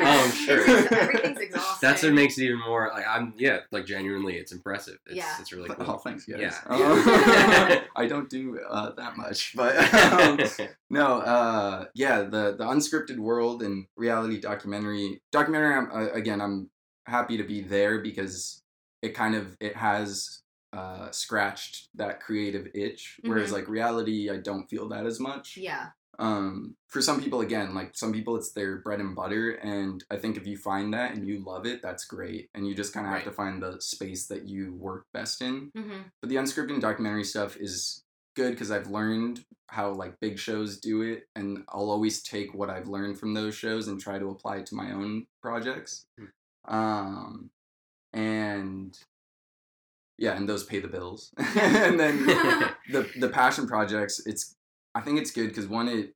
[0.01, 0.59] Oh, I'm sure.
[0.61, 1.87] It's- everything's exhausting.
[1.87, 4.97] that's what makes it even more like I'm yeah, like genuinely, it's impressive.
[5.05, 5.35] It's, Yeah.
[5.39, 5.77] it's really cool.
[5.79, 5.97] Oh, cool.
[5.99, 6.39] thanks, guys.
[6.39, 6.55] Yeah.
[6.67, 10.39] Um, I don't do uh, that much, but um,
[10.89, 15.73] no, uh, yeah, the the unscripted world and reality documentary documentary.
[15.75, 16.69] I'm, uh, again, I'm
[17.05, 18.61] happy to be there because
[19.01, 20.41] it kind of it has
[20.73, 23.19] uh, scratched that creative itch.
[23.23, 23.53] Whereas Mhm.
[23.53, 25.57] like reality, I don't feel that as much.
[25.57, 25.89] Yeah.
[26.21, 30.17] um for some people again like some people it's their bread and butter and i
[30.17, 33.05] think if you find that and you love it that's great and you just kind
[33.07, 36.71] of have to find the space that you work best in hmm but the unscripted
[36.71, 38.03] and documentary stuff is
[38.35, 42.69] good because i've learned how like big shows do it and i'll always take what
[42.69, 46.75] i've learned from those shows and try to apply it to my own projects Hmm.
[46.75, 47.49] um
[48.11, 48.97] and
[50.19, 51.31] yeah and those pay the bills.
[51.55, 52.25] And then
[52.91, 54.55] the the passion projects it's
[54.95, 56.13] i think it's good because one it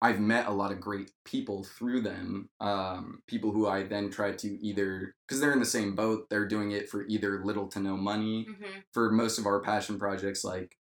[0.00, 4.30] i've met a lot of great people through them um people who i then try
[4.32, 7.80] to either because they're in the same boat they're doing it for either little to
[7.80, 8.46] no money.
[8.48, 10.76] Hmm for most of our passion projects like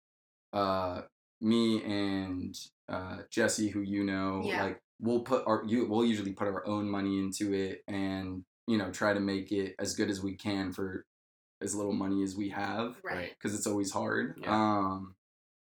[0.52, 1.02] uh
[1.40, 2.54] me and
[2.88, 4.64] uh jesse who you know Yeah.
[4.64, 8.78] like we'll put our you we'll usually put our own money into it and you
[8.78, 11.04] know try to make it as good as we can for
[11.60, 13.30] as little money as we have Right.
[13.30, 14.38] because it's always hard.
[14.40, 14.52] Yeah.
[14.54, 15.14] Um,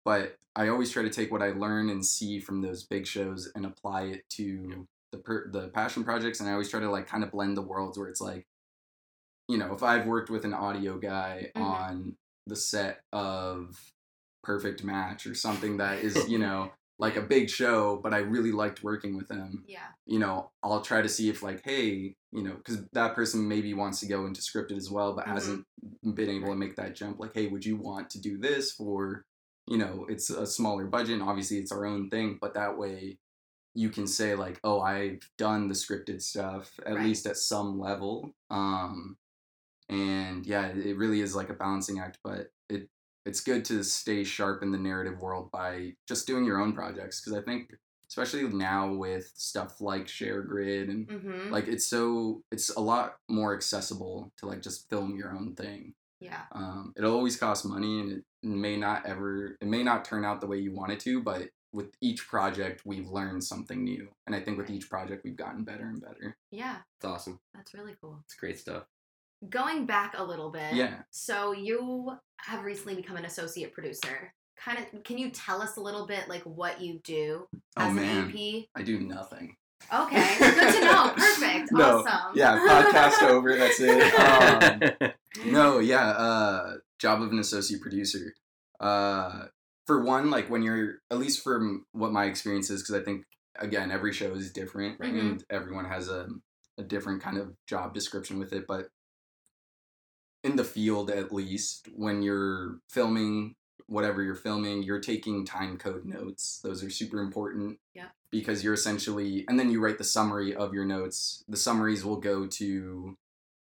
[0.05, 3.51] but I always try to take what I learn and see from those big shows
[3.55, 7.07] and apply it to the per- the passion projects, and I always try to like
[7.07, 8.47] kind of blend the worlds where it's like,
[9.49, 11.63] you know, if I've worked with an audio guy Mhm.
[11.63, 13.93] on the set of
[14.43, 16.73] Perfect Match or something that is, you know.
[16.99, 19.87] Like a big show, but I really liked working with them, Yeah.
[20.05, 23.73] you know, I'll try to see if like, hey, you know, because that person maybe
[23.73, 25.35] wants to go into scripted as well, but Mhm.
[25.35, 25.67] hasn't
[26.15, 27.21] been able to make that jump.
[27.21, 29.25] Like, hey, would you want to do this for,
[29.69, 33.19] you know, it's a smaller budget, and obviously it's our own thing, but that way
[33.75, 37.05] you can say like, oh, I've done the scripted stuff at Right.
[37.05, 38.35] least at some level.
[38.51, 39.19] Um,
[39.89, 42.91] and yeah, it really is like a balancing act, but it
[43.29, 47.21] it's good to stay sharp in the narrative world by just doing your own projects
[47.21, 47.75] because I think
[48.11, 51.53] especially now with stuff like ShareGrid and Mm-hmm.
[51.53, 55.95] like it's so it's a lot more accessible to like just film your own thing
[56.21, 56.43] yeah.
[56.53, 60.41] um, it'll always cost money and it may not ever it may not turn out
[60.41, 64.35] the way you want it to but with each project we've learned something new and
[64.35, 66.77] i think with each project we've gotten better and better Yeah.
[66.97, 67.39] It's awesome.
[67.55, 68.21] That's really cool.
[68.25, 68.85] It's great stuff.
[69.49, 70.73] Going back a little bit.
[70.75, 71.03] Yeah.
[71.11, 74.33] So you have recently become an associate producer.
[74.59, 77.47] Kind of, can you tell us a little bit like what you do
[77.77, 78.65] oh as man an AP?
[78.75, 79.55] i do nothing
[79.95, 81.13] Okay, good to know.
[81.17, 81.69] Perfect.
[81.73, 82.33] No, Awesome.
[82.37, 85.13] yeah podcast over that's it um,
[85.53, 88.35] no yeah uh job of an associate producer
[88.81, 89.45] uh
[89.87, 93.25] for one like when you're at least from what my experience is because i think
[93.61, 95.21] again every show is different Mhm.
[95.21, 96.27] and everyone has a,
[96.77, 98.89] a different kind of job description with it but
[100.45, 103.55] in the field at least when you're filming
[103.87, 108.09] whatever you're filming you're taking time code notes those are super important Yeah.
[108.31, 112.21] because you're essentially and then you write the summary of your notes the summaries will
[112.21, 113.17] go to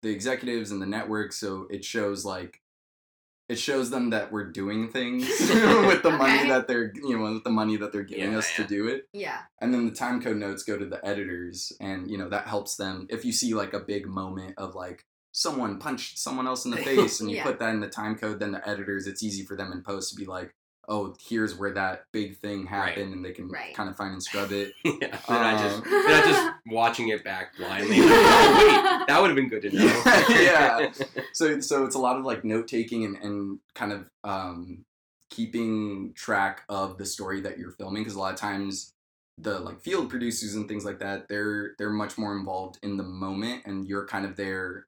[0.01, 2.61] the executives and the network so it shows like
[3.49, 7.43] it shows them that we're doing things with the money that they're you know with
[7.43, 8.63] the money that they're giving Yeah, us yeah.
[8.65, 9.37] to do it Yeah.
[9.61, 12.75] and then the time code notes go to the editors and you know that helps
[12.75, 16.71] them if you see like a big moment of like someone punched someone else in
[16.71, 17.43] the face and you Yeah.
[17.43, 20.09] put that in the time code then the editors it's easy for them in post
[20.11, 20.53] to be like
[20.87, 23.75] oh here's where that big thing happened and they can Right.
[23.75, 24.91] kind of find and scrub it yeah.
[25.01, 27.99] They're not just Um, they're not just watching it back blindly.
[28.01, 28.55] Like, oh,
[28.99, 30.01] wait, that would have been good to know.
[30.29, 30.91] Yeah.
[31.33, 34.83] so so it's a lot of like note taking and, and kind of um
[35.29, 38.93] keeping track of the story that you're filming because a lot of times
[39.37, 43.03] the like field producers and things like that they're they're much more involved in the
[43.03, 44.85] moment and you're kind of their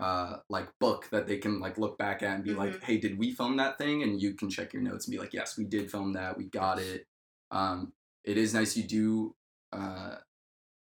[0.00, 2.82] uh like book that they can like look back at and be like Mhm.
[2.84, 4.02] hey did we film that thing?
[4.02, 6.36] And you can check your notes and be like yes we did film that.
[6.38, 7.06] We got it.
[7.50, 7.92] Um
[8.24, 9.34] it is nice you do
[9.72, 10.16] uh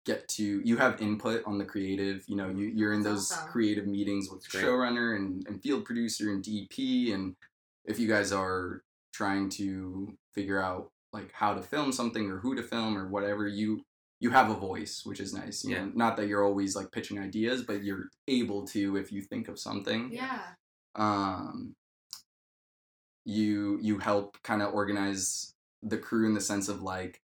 [0.07, 3.33] get to you have input on the creative you know you, you're in That's those
[3.33, 3.49] awesome.
[3.51, 7.37] creative meetings with showrunner and, and field producer and dp and
[7.85, 12.55] if you guys are trying to figure out like how to film something or who
[12.55, 13.83] to film or whatever you
[14.20, 15.85] you have a voice which is nice you Yeah.
[15.85, 19.48] know not that you're always like pitching ideas but you're able to if you think
[19.48, 20.42] of something Yeah.
[20.96, 21.74] um
[23.24, 27.20] you you help kind of organize the crew in the sense of like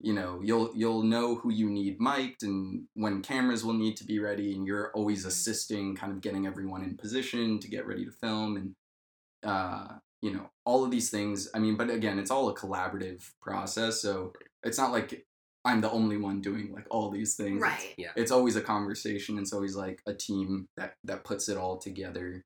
[0.00, 4.04] you know you'll you'll know who you need mic'd and when cameras will need to
[4.04, 5.28] be ready and you're always Mhm.
[5.28, 8.74] assisting kind of getting everyone in position to get ready to film and
[9.44, 13.30] uh you know all of these things i mean but again it's all a collaborative
[13.40, 14.32] process so
[14.62, 15.25] it's not like
[15.66, 17.94] i'm the only one doing like all these things It's- Right.
[17.98, 18.12] Yeah.
[18.16, 22.42] it's always a conversation it's always like a team that that puts it all together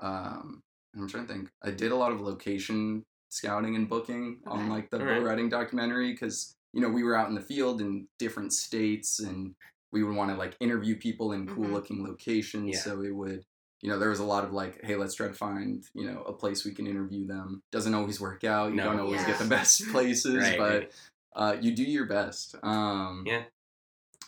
[0.00, 0.60] um
[0.96, 4.88] i'm trying to think i did a lot of location scouting and booking on like
[4.90, 5.16] the Alright.
[5.18, 9.18] bull riding documentary because you know we were out in the field in different states
[9.20, 9.54] and
[9.92, 11.72] we would want to like interview people in cool Mhm.
[11.72, 12.80] looking locations Yeah.
[12.80, 13.42] so it would
[13.82, 16.22] you know there was a lot of like hey let's try to find you know
[16.22, 18.84] a place we can interview them doesn't always work out you No.
[18.84, 20.92] don't always get the best places Right, but right.
[21.36, 22.56] Uh, you do your best.
[22.62, 23.44] Um, Yeah.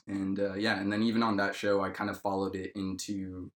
[0.06, 3.50] And uh, yeah, and then even on that show, I kind of followed it into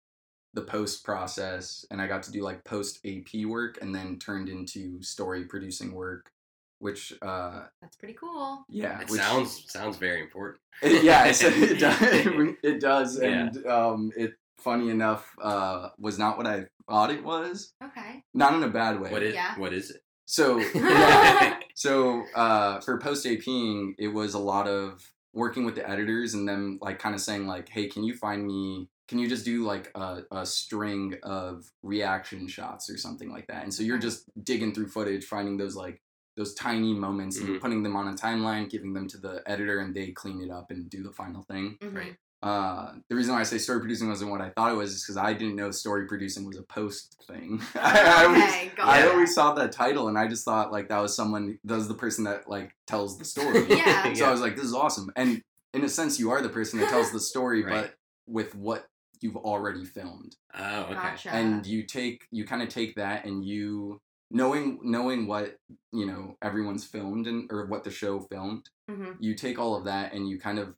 [0.54, 4.48] the post process, and I got to do like post AP work, and then turned
[4.48, 6.30] into story producing work,
[6.78, 8.64] which uh, That's pretty cool.
[8.70, 10.60] yeah, It which, sounds sounds very important.
[10.82, 12.00] it, yeah, it's, it does.
[12.62, 13.28] It does, Yeah.
[13.28, 17.74] and um, it funny enough uh, was not what I thought it was.
[17.84, 18.22] Okay.
[18.32, 19.10] Not in a bad way.
[19.12, 19.58] What is Yeah.
[19.58, 20.00] what is it?
[20.30, 20.60] So
[21.74, 26.46] so uh, for post APing, it was a lot of working with the editors and
[26.46, 28.88] them like kind of saying like, hey, can you find me?
[29.08, 33.62] Can you just do like a, a string of reaction shots or something like that?
[33.62, 36.02] And so you're just digging through footage, finding those like
[36.36, 37.60] those tiny moments and Mhm.
[37.60, 40.70] putting them on a timeline, giving them to the editor, and they clean it up
[40.70, 41.78] and do the final thing.
[41.82, 41.94] Mhm.
[41.96, 42.16] Right.
[42.42, 45.02] Uh, the reason why I say story producing wasn't what I thought it was is
[45.04, 47.60] because I didn't know story producing was a post thing.
[47.74, 51.00] I, I always, Okay, I always saw that title and I just thought like that
[51.02, 53.66] was someone that was the person that like tells the story.
[53.68, 54.12] Yeah.
[54.14, 55.10] So I was like, this is awesome.
[55.16, 55.42] And
[55.74, 57.82] in a sense, you are the person that tells the story, Right.
[57.82, 57.94] but
[58.28, 58.86] with what
[59.20, 60.36] you've already filmed.
[60.56, 60.94] Oh, okay.
[60.94, 61.30] Gotcha.
[61.34, 65.56] And you take you kind of take that and you knowing knowing what
[65.92, 69.86] you know everyone's filmed and or what the show filmed hmm you take all of
[69.86, 70.74] that and you kind of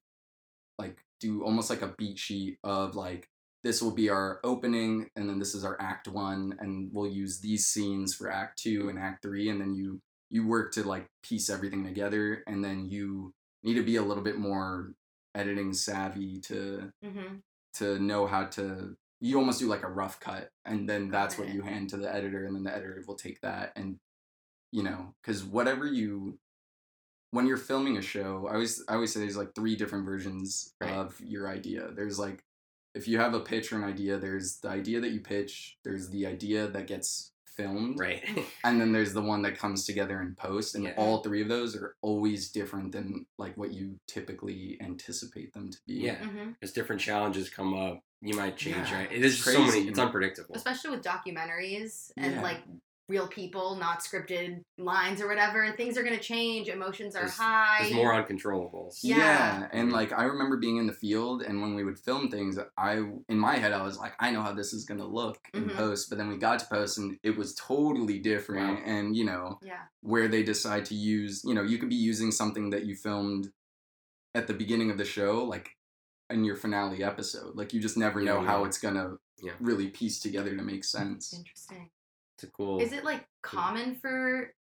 [0.78, 3.28] like do almost like a beat sheet of like
[3.62, 7.40] this will be our opening and then this is our act one and we'll use
[7.40, 11.06] these scenes for act two and act three and then you you work to like
[11.22, 14.92] piece everything together and then you need to be a little bit more
[15.34, 17.36] editing savvy to hmm
[17.72, 21.48] to know how to you almost do like a rough cut and then that's what
[21.48, 23.96] you hand to the editor and then the editor will take that and
[24.72, 26.36] you know because whatever you
[27.32, 30.72] when you're filming a show i always i always say there's like three different versions
[30.80, 30.92] Right.
[30.92, 32.42] of your idea there's like
[32.94, 36.08] if you have a pitch or an idea there's the idea that you pitch there's
[36.10, 38.22] the idea that gets filmed Right.
[38.64, 40.94] and then there's the one that comes together in post and Yeah.
[40.96, 45.78] all three of those are always different than like what you typically anticipate them to
[45.86, 46.16] be Yeah.
[46.24, 48.90] hmm As different challenges come up, you might change.
[48.90, 49.12] Yeah, right.
[49.12, 49.88] It is it's so many.
[49.88, 50.54] It's unpredictable.
[50.54, 52.42] especially with documentaries and Yeah.
[52.42, 52.60] like
[53.10, 55.70] real people, not scripted lines or whatever.
[55.76, 56.68] Things are gonna change.
[56.68, 57.78] Emotions are There's- high.
[57.82, 59.00] There's more uncontrollables.
[59.02, 59.68] Yeah.
[59.72, 62.92] and like I remember being in the field, and when we would film things, I
[63.28, 65.74] in my head I was like, I know how this is gonna look in Mhm.
[65.74, 68.78] post, but then we got to post, and it was totally different.
[68.78, 68.84] Wow.
[68.86, 69.82] And you know yeah.
[70.00, 73.52] where they decide to use, you know, you could be using something that you filmed
[74.34, 75.70] at the beginning of the show, like
[76.30, 77.56] in your finale episode.
[77.56, 79.54] Like you just never know don't how it's gonna Yeah.
[79.58, 81.32] really piece together to make sense.
[81.36, 81.90] Interesting.
[82.40, 82.80] It's a cool.
[82.80, 84.54] Is it like common for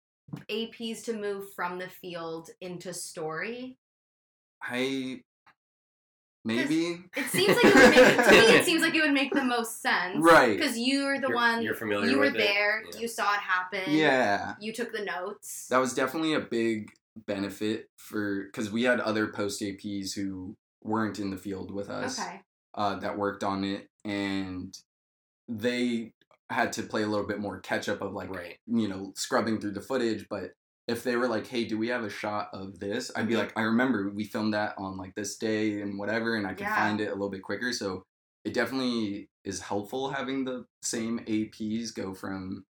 [0.50, 3.76] APs to move from the field into story?
[4.60, 5.20] I
[6.44, 8.56] maybe It seems like it would make to me.
[8.56, 10.56] It seems like it would make the most sense, right.
[10.58, 11.62] Because you're the You're- one.
[11.62, 12.10] You're familiar.
[12.10, 12.38] you were with it?
[12.38, 12.82] there.
[12.92, 13.00] Yeah.
[13.00, 13.94] You saw it happen.
[13.94, 14.54] Yeah.
[14.60, 15.68] You took the notes.
[15.68, 16.90] that was definitely a big
[17.26, 22.18] benefit for because we had other post APs who weren't in the field with us
[22.18, 22.40] okay.
[22.74, 24.76] uh, that worked on it, and
[25.48, 26.12] they
[26.50, 28.58] had to play a little bit more catch up of like Right.
[28.66, 30.26] you know scrubbing through the footage.
[30.28, 30.52] But
[30.86, 33.38] if they were like, "Hey, do we have a shot of this?" I'd be Mhm.
[33.38, 36.60] like, "I remember we filmed that on like this day and whatever," and I could
[36.60, 36.74] Yeah.
[36.74, 37.72] find it a little bit quicker.
[37.72, 38.02] So
[38.44, 42.64] it definitely is helpful having the same APs go from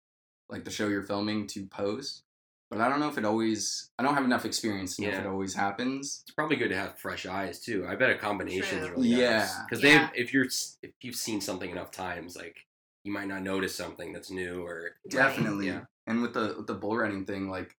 [0.50, 2.22] like the show you're filming to post.
[2.70, 3.90] But I don't know if it always.
[4.00, 6.24] I don't have enough experience to know if it always happens.
[6.26, 7.86] It's probably good to have fresh eyes too.
[7.88, 8.96] I bet a combination is True.
[8.98, 9.64] really Yeah.
[9.70, 10.10] Because Yeah.
[10.14, 12.58] they, if you're, if you've seen something enough times, like
[13.06, 15.68] you might not notice something that's new or Definitely.
[15.68, 15.82] Yeah.
[16.08, 17.74] And with the with the bull riding thing, like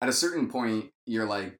[0.00, 1.58] at a certain point, you're like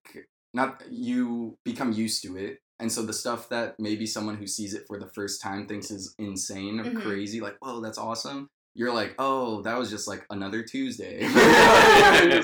[0.55, 2.59] not you become used to it.
[2.81, 5.91] And so the stuff that maybe someone who sees it for the first time thinks
[5.91, 7.03] is insane or Mhm.
[7.03, 8.49] crazy, like, whoa, that's awesome.
[8.75, 11.27] You're like, oh, that was just like another Tuesday.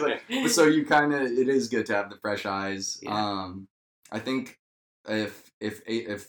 [0.03, 2.99] Like- so you kind of it is good to have the fresh eyes.
[3.03, 3.11] Yeah.
[3.15, 3.69] Um,
[4.11, 4.59] I think
[5.09, 6.27] if if if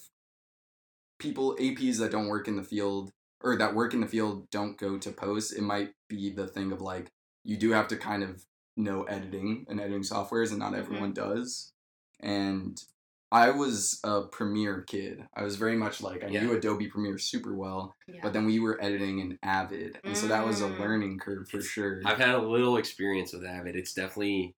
[1.19, 4.77] people APs that don't work in the field or that work in the field don't
[4.77, 7.11] go to post, it might be the thing of like
[7.43, 8.43] you do have to kind of
[8.77, 10.77] know editing and editing softwares, and not Mhm.
[10.79, 11.71] everyone does.
[12.19, 12.81] And
[13.31, 15.25] I was a Premiere kid.
[15.35, 16.43] I was very much like I Yeah.
[16.43, 18.19] knew Adobe Premiere super well, Yeah.
[18.23, 20.79] but then we were editing in Avid, and so that was a Mm.
[20.79, 22.01] learning curve for It's- sure.
[22.05, 23.75] I've had a little experience with Avid.
[23.75, 24.55] It's definitely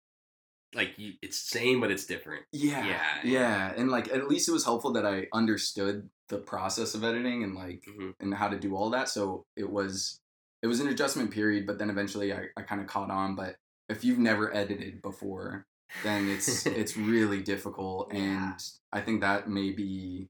[0.73, 2.45] like you, it's same, but it's different.
[2.51, 6.93] Yeah, Yeah, yeah, and like at least it was helpful that I understood the process
[6.95, 8.13] of editing and like Mhm.
[8.19, 9.09] and how to do all that.
[9.09, 10.19] So it was
[10.63, 13.35] it was an adjustment period, but then eventually I, I kind of caught on.
[13.35, 13.55] But
[13.89, 15.65] if you've never edited before,
[16.03, 18.51] then it's it's really difficult, Yeah.
[18.53, 18.61] and
[18.91, 20.27] I think that may be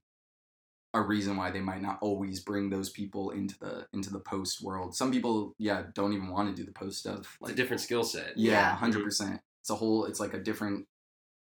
[0.94, 4.62] a reason why they might not always bring those people into the into the post
[4.62, 4.94] world.
[4.94, 7.36] Some people, yeah, don't even want to do the post stuff.
[7.42, 8.36] It's a different skill set.
[8.36, 8.76] Yeah, Yeah.
[8.76, 9.40] hundred percent.
[9.62, 10.04] It's a whole.
[10.06, 10.86] It's like a different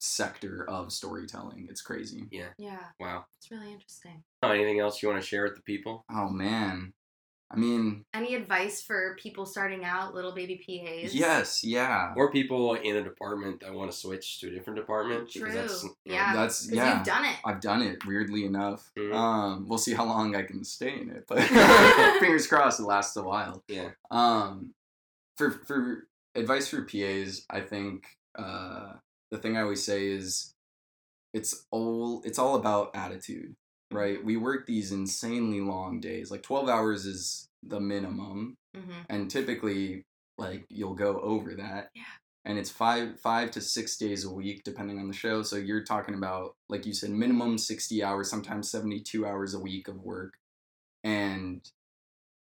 [0.01, 1.67] sector of storytelling.
[1.69, 2.25] It's crazy.
[2.31, 2.47] yeah.
[2.57, 2.79] Yeah.
[2.99, 3.25] Wow.
[3.37, 4.23] It's really interesting.
[4.43, 6.03] Anything else you want to share with the people?
[6.11, 6.93] Oh man,
[7.51, 11.13] I mean, Any advice for people starting out, little baby PAs?
[11.13, 15.29] yes, yeah, Or people in a department that want to switch to a different department?
[15.29, 15.45] True.
[15.51, 16.33] Because you yeah.
[16.33, 16.95] that's yeah.
[16.97, 17.35] you've done it.
[17.45, 18.03] I've done it.
[18.05, 19.13] Weirdly enough, Mhm.
[19.13, 21.39] um, we'll see how long I can stay in it, but
[22.19, 23.63] fingers crossed it lasts a while.
[23.67, 23.89] Yeah.
[24.09, 24.73] Um,
[25.37, 28.05] for for advice for PAs, I think
[28.36, 28.93] uh,
[29.32, 30.53] the thing I always say is
[31.34, 33.55] it's all it's all about attitude,
[33.91, 34.23] right?
[34.23, 36.29] We work these insanely long days.
[36.29, 40.03] Like twelve hours is the minimum, hmm and typically
[40.38, 41.89] like you'll go over that.
[41.95, 42.03] Yeah.
[42.43, 45.43] And it's five five to six days a week depending on the show.
[45.43, 49.59] So you're talking about like you said, minimum sixty hours, sometimes seventy two hours a
[49.59, 50.34] week of work.
[51.03, 51.61] And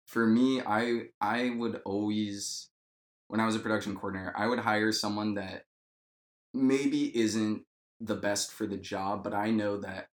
[0.06, 2.68] for me, I I would always
[3.28, 5.64] when I was a production coordinator, I would hire someone that
[6.54, 7.62] maybe isn't
[8.00, 10.08] the best for the job, but I know that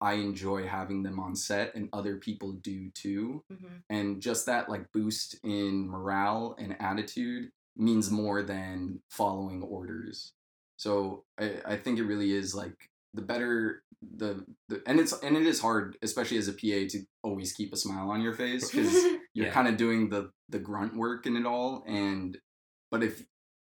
[0.00, 3.56] I enjoy having them on set and other people do too hmm
[3.88, 10.32] and just that like boost in morale and attitude means more than following orders.
[10.76, 13.82] So I, I think it really is like the better
[14.16, 17.72] the, the and it's and it is hard, especially as a PA, to always keep
[17.72, 18.94] a smile on your face because
[19.34, 19.52] you're Yeah.
[19.52, 21.82] kind of doing the the grunt work in it all.
[21.86, 22.38] And
[22.90, 23.24] but if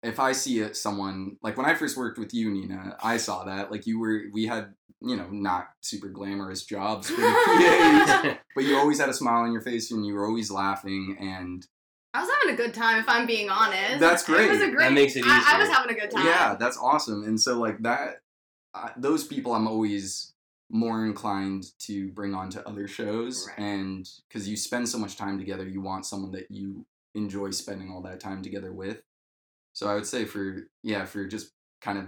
[0.07, 3.45] if I see it, someone like when I first worked with you, Nina, I saw
[3.45, 8.37] that like you were we had you know not super glamorous jobs for the PAs,
[8.55, 11.67] but you always had a smile on your face and you were always laughing and
[12.15, 14.01] I was having a good time, if I'm being honest.
[14.01, 14.47] That's great.
[14.47, 14.93] It was a That great.
[14.93, 16.25] makes it I, I was having a good time.
[16.25, 17.25] Yeah, that's awesome.
[17.25, 18.23] And so like that,
[18.75, 20.33] uh, those people I'm always
[20.71, 23.59] more inclined to bring on to other shows, Right.
[23.59, 27.91] and because you spend so much time together, you want someone that you enjoy spending
[27.91, 29.03] all that time together with.
[29.77, 31.51] So I would say for yeah, for just
[31.83, 32.07] kind of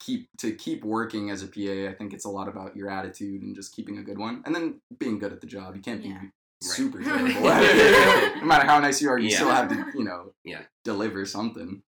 [0.00, 3.42] keep to keep working as a PA, I think it's a lot about your attitude
[3.42, 5.76] and just keeping a good one, and then being good at the job.
[5.76, 6.18] You can't Yeah.
[6.20, 6.28] be
[6.60, 7.06] super Right.
[7.32, 8.36] terrible at it.
[8.40, 9.36] no matter how nice you are, you Yeah.
[9.36, 10.62] still have to you know Yeah.
[10.82, 11.84] deliver something.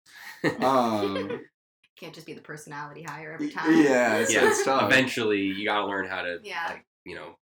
[0.61, 1.41] Um,
[1.97, 3.75] Can't just be the personality hire every time.
[3.83, 4.47] yeah, it's, Yeah.
[4.49, 4.85] it's tough.
[4.85, 6.65] Eventually, you gotta learn how to, Yeah.
[6.69, 7.35] like, you know,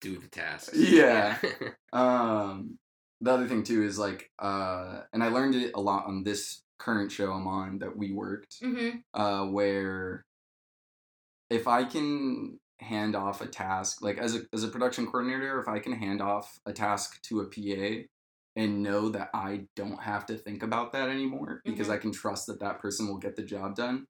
[0.00, 0.76] do the tasks.
[0.78, 1.38] Yeah.
[1.92, 2.78] Um,
[3.22, 6.62] the other thing too is like, uh, and I learned it a lot on this
[6.78, 8.98] current show I'm on that we worked, Mm-hmm.
[9.18, 10.24] uh, where
[11.50, 15.68] if I can hand off a task, like as a as a production coordinator, if
[15.68, 18.04] I can hand off a task to a PA
[18.56, 21.92] and know that I don't have to think about that anymore because Mhm.
[21.92, 24.06] I can trust that that person will get the job done.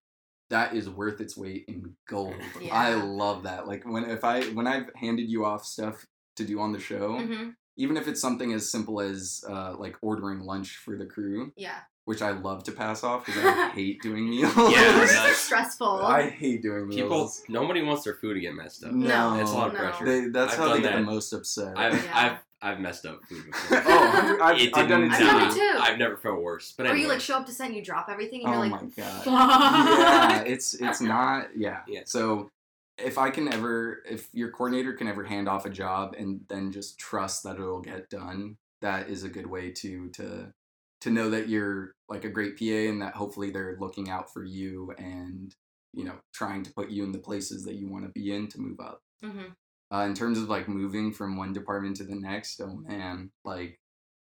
[0.51, 2.35] That is worth its weight in gold.
[2.61, 2.75] Yeah.
[2.75, 3.67] I love that.
[3.69, 6.07] Like when if I when I've handed you off stuff
[6.37, 7.51] to do on the show, Mm-hmm.
[7.83, 11.79] Even if it's something as simple as uh, like ordering lunch for the crew, Yeah.
[12.05, 14.55] which I love to pass off because I hate doing meals.
[14.57, 16.03] Yeah, Those that's- are stressful.
[16.05, 17.41] I hate doing meals.
[17.43, 18.93] People, nobody wants their food to get messed up.
[18.93, 19.81] No, It's a lot of no.
[19.81, 20.05] pressure.
[20.05, 21.05] They, that's I've how they done get the that.
[21.05, 21.77] most upset.
[21.77, 22.11] I've, Yeah.
[22.15, 23.79] I've, I've messed up food before.
[23.87, 25.25] oh, hundred- I've, it I've done it didn't I've too.
[25.27, 25.79] done it too.
[25.81, 26.73] I've never felt worse.
[26.77, 27.03] But or anyway.
[27.03, 28.79] you like show up to set and you drop everything and Oh you're like, my
[28.83, 29.25] like, god.
[29.25, 29.99] fuck.
[29.99, 31.81] yeah, it's it's not yeah.
[31.89, 32.03] Yeah.
[32.05, 32.51] So
[32.99, 36.73] if I can ever if your coordinator can ever hand off a job and then
[36.73, 40.53] just trust that it'll get done, that is a good way to to
[41.01, 44.45] to know that you're like a great PA and that hopefully they're looking out for
[44.45, 45.55] you and
[45.93, 48.49] you know trying to put you in the places that you want to be in
[48.49, 49.01] to move up.
[49.23, 49.53] hmm
[49.93, 53.79] Uh, in terms of like moving from one department to the next, oh man, like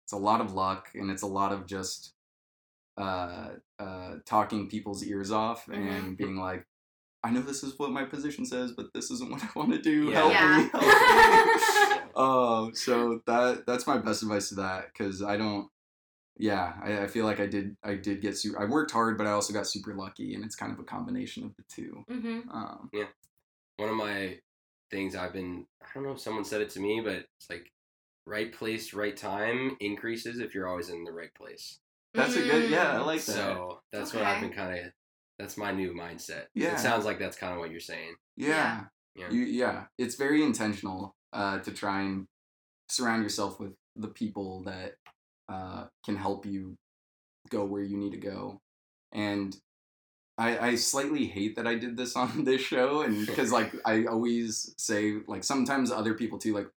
[0.06, 2.14] it's a lot of luck and it's a lot of just
[2.98, 5.76] uh, uh, talking people's ears off Mhm.
[5.78, 6.66] and being like,
[7.24, 9.82] I know this is what my position says, but this isn't what I want to
[9.82, 10.06] do.
[10.06, 10.16] Yeah.
[10.16, 10.58] Help Yeah.
[10.58, 10.70] me.
[10.72, 12.06] Help me.
[12.22, 15.70] Oh, so that that's my best advice to that because I don't.
[16.38, 17.78] Yeah, I, I feel like I did.
[17.84, 18.60] I did get super.
[18.62, 21.46] I worked hard, but I also got super lucky, and it's kind of a combination
[21.46, 22.04] of the two.
[22.10, 22.90] hmm Um,
[23.78, 24.38] one of my
[24.92, 27.72] things I've been I don't know if someone said it to me, but it's like
[28.26, 31.80] right place, right time increases if you're always in the right place.
[32.14, 32.70] that's a good.
[32.70, 33.34] Yeah, I like that.
[33.34, 34.92] So that's what I've been kind of.
[35.40, 36.46] That's my new mindset.
[36.54, 36.74] Yeah.
[36.74, 38.16] It sounds like that's kind of what you're saying.
[38.36, 38.84] Yeah.
[39.16, 39.32] Yeah.
[39.32, 39.86] You, yeah.
[39.98, 42.28] It's very intentional uh, to try and
[42.90, 44.96] surround yourself with the people that
[45.48, 46.76] uh, can help you
[47.50, 48.60] go where you need to go.
[49.14, 49.56] And
[50.38, 54.06] I, I slightly hate that I did this on this show, and because like I
[54.06, 56.68] always say, like sometimes other people too, like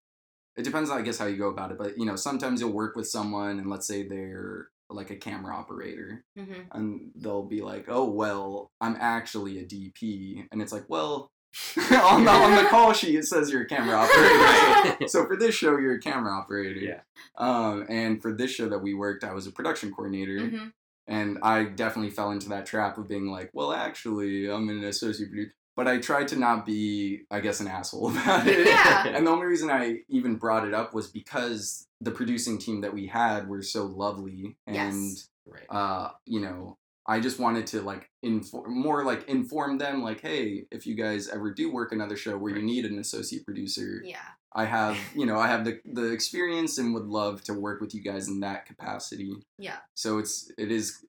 [0.56, 1.78] it depends, I guess, how you go about it.
[1.78, 5.55] But you know, sometimes you'll work with someone, and let's say they're like a camera
[5.55, 10.84] operator, hmm and they'll be like, "Oh well, I'm actually a DP," and it's like,
[10.88, 11.30] "Well,
[11.93, 15.55] on the on the call sheet it says you're a camera operator." So for this
[15.55, 16.80] show, you're a camera operator.
[16.80, 17.01] Yeah.
[17.36, 20.68] Um, and for this show that we worked, I was a production coordinator, hmm
[21.09, 25.30] and I definitely fell into that trap of being like, "Well, actually, I'm an associate
[25.30, 28.66] producer," but I tried to not be, I guess, an asshole about it.
[28.66, 29.08] Yeah.
[29.08, 32.92] And the only reason I even brought it up was because the producing team that
[32.94, 35.28] we had were so lovely and Yes.
[35.46, 35.66] Right.
[35.70, 40.66] uh, you know, I just wanted to like inform more like inform them like, hey,
[40.70, 44.18] if you guys ever do work another show where you need an associate producer, Yeah.
[44.54, 47.92] I have, you know, I have the the experience and would love to work with
[47.94, 49.32] you guys in that capacity.
[49.58, 49.78] Yeah.
[49.94, 51.04] So it's it is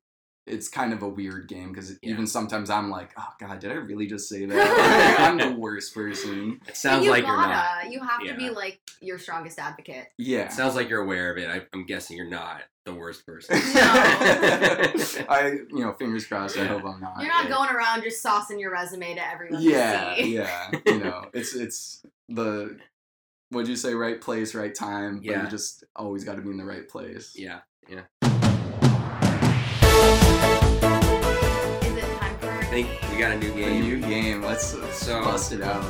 [0.45, 2.11] it's kind of a weird game because Yeah.
[2.11, 5.15] even sometimes I'm like, oh god, did I really just say that?
[5.19, 6.59] I'm the worst person.
[6.67, 7.47] It sounds you like you're not.
[7.49, 7.89] gotta.
[7.91, 10.07] You have to be like your strongest advocate.
[10.17, 10.45] Yeah.
[10.45, 11.49] It sounds like you're aware of it.
[11.49, 13.55] I, I'm guessing you're not the worst person.
[13.55, 13.81] No.
[15.29, 16.57] I, you know, fingers crossed.
[16.57, 17.19] I hope I'm not.
[17.21, 17.55] You're not yeah.
[17.55, 20.35] going around just saucing your resume to everyone yeah to see.
[20.35, 22.77] yeah you know it's it's the
[23.49, 25.43] what'd you say right place right time but Yeah.
[25.43, 27.59] you just always got to be in the right place yeah.
[27.89, 27.97] Is
[32.73, 33.81] think we got a new a game.
[33.83, 35.83] new game let's, let's So- bust it out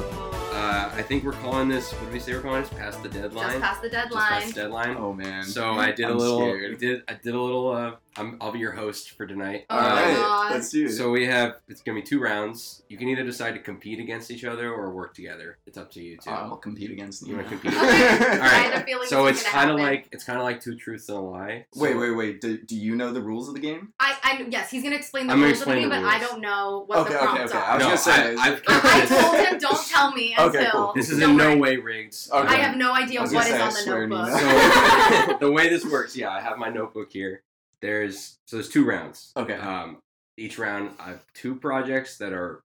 [0.53, 1.91] Uh, I think we're calling this.
[1.93, 2.71] What did we say we're calling this?
[2.73, 3.49] Past the deadline.
[3.49, 4.11] Just past the deadline.
[4.11, 4.41] Just deadline.
[4.41, 4.97] past the deadline.
[4.99, 6.39] oh man So I did a I'm little.
[6.41, 6.77] scared.
[6.77, 9.65] Did I did a little uh, I'm, I'll be your host for tonight.
[9.69, 10.51] Oh Um, Alright, God.
[10.51, 10.91] let's do it.
[10.91, 12.83] So we have it's gonna be two rounds.
[12.89, 15.57] You can either decide to compete against each other or work together.
[15.65, 16.29] It's up to you two.
[16.29, 17.35] I'll compete against You you.
[17.37, 17.73] wanna compete?
[17.83, 17.83] Okay.
[17.83, 20.75] All I had a so this it's kind of like it's kind of like two
[20.75, 21.65] truths and a lie.
[21.73, 22.41] So Wait, wait, wait.
[22.41, 23.93] Do, do you know the rules of the game?
[23.99, 26.03] I, I yes, he's gonna explain the I'm gonna rules of the game, the but
[26.05, 27.59] I don't know what Okay, the okay, prompts okay.
[27.59, 27.65] are.
[27.65, 28.35] I was No, gonna say.
[28.35, 30.93] I- I've I told him don't tell me until Okay, cool.
[30.95, 32.15] This is Don't in no way rigged.
[32.31, 32.47] Okay.
[32.47, 34.39] I have no idea I what was is gonna on the swear notebook.
[34.39, 37.41] So the way this works, yeah, I have my notebook here.
[37.83, 39.33] There's so there's two rounds.
[39.35, 39.55] Okay.
[39.55, 39.97] Um,
[40.37, 42.63] each round, I have two projects that are.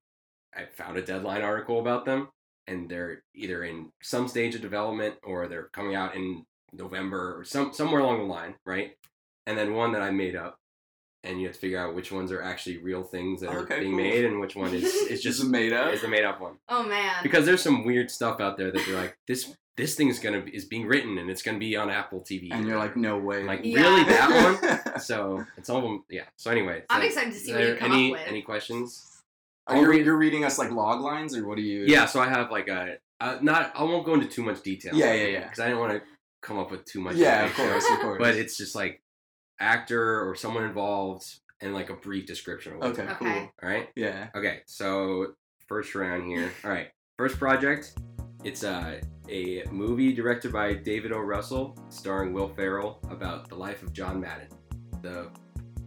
[0.57, 2.29] I found a deadline article about them,
[2.69, 7.45] and they're either in some stage of development or they're coming out in November or
[7.45, 8.93] some somewhere along the line, right?
[9.49, 10.57] And then one that I made up,
[11.25, 13.81] and you have to figure out which ones are actually real things that are Okay,
[13.81, 14.01] being cool.
[14.01, 15.93] made, and which one is is Just just made up.
[15.93, 16.55] is the made up one.
[16.69, 17.17] oh man.
[17.23, 20.41] Because there's some weird stuff out there that you're like this this thing is gonna
[20.41, 22.49] be, is being written and it's gonna be on Apple TV.
[22.53, 23.45] and you're like, no way.
[23.45, 23.81] like Yeah.
[23.81, 25.01] really that one?
[25.01, 26.05] so it's all of them.
[26.11, 26.25] Yeah.
[26.37, 28.29] So anyway, I'm so excited to see what you come any up with.
[28.29, 29.05] any questions?
[29.69, 31.85] Are you, you're reading us like log lines, or what do you?
[31.87, 32.07] Yeah.
[32.07, 33.73] So I have like a uh, not.
[33.77, 34.95] I won't go into too much detail.
[34.95, 35.43] Yeah, yeah, yeah.
[35.43, 36.03] Because I didn't want to
[36.41, 37.17] come up with too much.
[37.17, 38.19] Yeah, of course, of course.
[38.19, 39.03] But it's just like
[39.61, 41.25] actor or someone involved
[41.61, 42.75] and like a brief description.
[42.75, 43.19] Of what's okay, Okay.
[43.19, 43.51] cool.
[43.63, 43.89] All right.
[43.97, 44.29] Yeah.
[44.35, 45.35] Okay, so
[45.67, 46.51] first round here.
[46.65, 47.95] All right, first project.
[48.45, 51.19] It's uh, a movie directed by David O.
[51.19, 54.49] Russell, starring Will Ferrell, about the life of John Madden,
[55.03, 55.29] the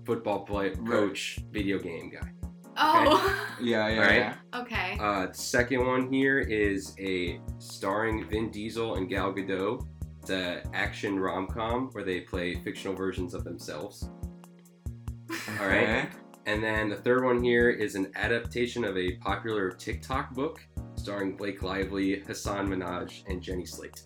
[0.05, 2.30] football play coach, video game guy.
[2.78, 3.38] oh.
[3.61, 4.17] Yeah, yeah, Alright.
[4.17, 4.36] yeah.
[4.61, 4.97] okay.
[4.99, 9.86] Uh, second one here is a starring Vin Diesel and Gal Gadot.
[10.32, 14.09] It's a action rom com where they play fictional versions of themselves.
[15.59, 15.84] All right.
[15.84, 16.05] Okay.
[16.45, 20.65] And then the third one here is an adaptation of a popular TikTok book
[20.95, 24.03] starring Blake Lively, Hasan Minhaj, and Jenny Slate.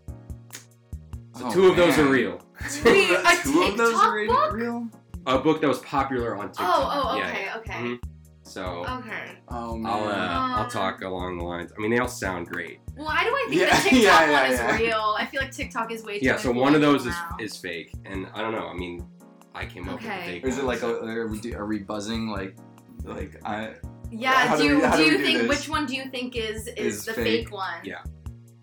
[1.36, 2.42] So Oh, two of those are real.
[2.86, 4.54] Wait, a Two of those are book?
[4.54, 4.88] real.
[5.28, 6.76] A book that was popular on TikTok.
[6.76, 7.58] Oh, oh, okay, yeah.
[7.58, 7.74] okay.
[7.74, 8.00] Mhm.
[8.42, 9.38] So Okay.
[9.50, 9.92] Oh man.
[9.92, 11.72] I'll uh, I'll talk along the lines.
[11.78, 12.80] I mean, they all sound great.
[12.96, 14.76] Why do I think Yeah, the TikTok yeah, yeah, one is yeah.
[14.78, 15.16] real?
[15.18, 16.26] I feel like TikTok is way too.
[16.26, 16.38] Yeah.
[16.38, 17.38] So one of those is now.
[17.40, 18.68] is fake, and I don't know.
[18.68, 19.06] I mean,
[19.54, 20.26] I came up with the Okay.
[20.26, 20.44] fake.
[20.46, 22.56] Or is it like a, so- are we, do- are we buzzing like
[23.04, 23.74] like I
[24.12, 24.56] Yeah.
[24.56, 25.50] Do do you we- do do you do think this?
[25.50, 27.46] which one do you think is is, Is the fake?
[27.48, 27.80] fake, one?
[27.84, 28.02] Yeah.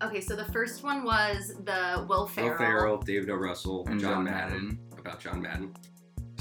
[0.03, 2.49] Okay, so the first one was the Will Ferrell.
[2.49, 3.35] Will Ferrell, David O.
[3.35, 4.79] Russell, and John, John Madden, Madden?
[4.99, 5.73] about John Madden,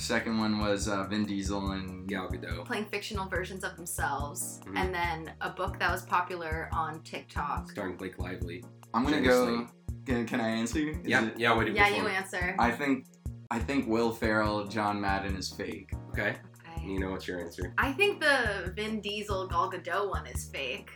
[0.03, 2.64] Second one was uh, Vin Diesel and Gal Gadot.
[2.64, 4.76] playing fictional versions of themselves, Mhm.
[4.76, 7.70] and then a book that was popular on TikTok.
[7.70, 8.64] starring Blake Lively.
[8.92, 9.68] I'm gonna go.
[10.05, 10.80] Can, can I answer?
[10.80, 11.55] Is Yeah, it- yeah.
[11.55, 12.12] What did Yeah, which you one?
[12.12, 12.57] answer.
[12.59, 13.07] I think
[13.53, 15.92] I think Will Ferrell, John Madden is fake.
[16.11, 16.36] Okay.
[16.76, 16.86] Okay.
[16.98, 17.72] know what's your answer?
[17.78, 20.90] I think the Vin Diesel Gal Gadot one is fake.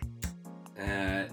[0.80, 1.26] Uh,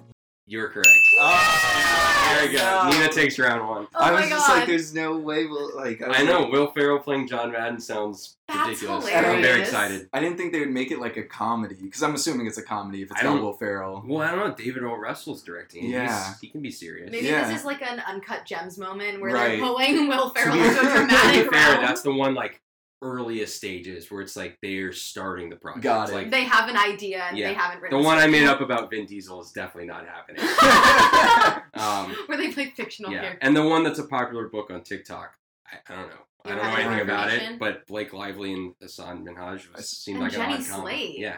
[0.45, 0.89] you're correct.
[1.19, 2.59] Oh, There we go.
[2.83, 2.89] no.
[2.89, 3.87] Nina takes round one.
[3.95, 4.35] Oh I my was god.
[4.35, 5.45] just like, there's no way.
[5.45, 9.07] Will like was I know like- Will Ferrell playing John Madden sounds That's ridiculous.
[9.07, 9.35] hilarious.
[9.35, 10.09] I'm very excited.
[10.13, 12.63] I didn't think they would make it like a comedy because I'm assuming it's a
[12.63, 14.03] comedy if it's not Will Ferrell.
[14.05, 14.55] Well, I don't know.
[14.55, 14.95] David O.
[14.95, 15.83] Russell's directing.
[15.85, 15.87] it.
[15.87, 16.33] He's- Yeah.
[16.41, 17.09] he can be serious.
[17.11, 17.47] Maybe Yeah.
[17.49, 19.49] this is like an uncut gems moment where Right.
[19.51, 21.81] they're pulling Will Ferrell be, into a to be dramatic fair, role.
[21.81, 22.59] that's the one like
[23.03, 25.83] earliest stages where it's like they're starting the project.
[25.83, 26.13] Got it.
[26.15, 27.49] Like they have an idea and Yeah.
[27.49, 27.99] they haven't the written.
[27.99, 30.41] a one I made up about Vin Diesel is definitely not happening.
[31.75, 33.39] um, where they play fictional yeah, characters.
[33.47, 35.35] and the one that's a popular book on TikTok.
[35.67, 36.15] I, I don't know.
[36.45, 40.17] I don't know anything about it, but Blake Lively and Hasan Minhaj I was, seemed
[40.17, 40.65] And like Jenny an odd.
[40.81, 41.17] Slate.
[41.19, 41.37] Yeah.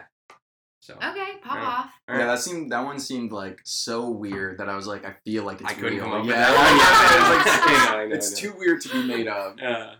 [0.80, 1.64] So Okay, pop Yeah.
[1.66, 1.90] off.
[2.08, 5.14] all Yeah, that seemed that one seemed like so weird that I was like, I
[5.24, 6.04] feel like it's I couldn't real.
[6.04, 6.50] come up with that.
[6.52, 9.58] yeah, it's, like, know, it's too weird to be made up.
[9.62, 9.94] Uh,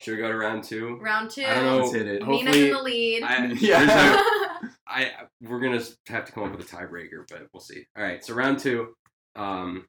[0.00, 0.98] should we go to round two?
[1.00, 1.44] Round two.
[1.44, 1.78] I don't know.
[1.78, 2.26] Let's hit it.
[2.26, 3.22] Nina's in the lead.
[3.22, 3.84] I, Yeah.
[3.86, 4.16] there's
[4.62, 5.10] no- I
[5.42, 7.84] we're gonna have to come up with a tiebreaker, but we'll see.
[7.96, 8.94] All right, so round two,
[9.36, 9.86] um,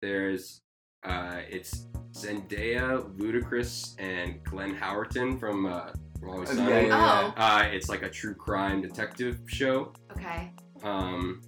[0.00, 0.60] there's
[1.04, 5.90] uh, it's Zendaya, Ludacris, and Glenn Howerton from uh,
[6.20, 6.70] from Always Yeah, Sunny.
[6.72, 7.32] yeah, yeah.
[7.36, 7.42] Oh.
[7.42, 9.92] Uh, it's like a true crime detective show.
[10.12, 10.52] okay.
[10.84, 11.40] Um,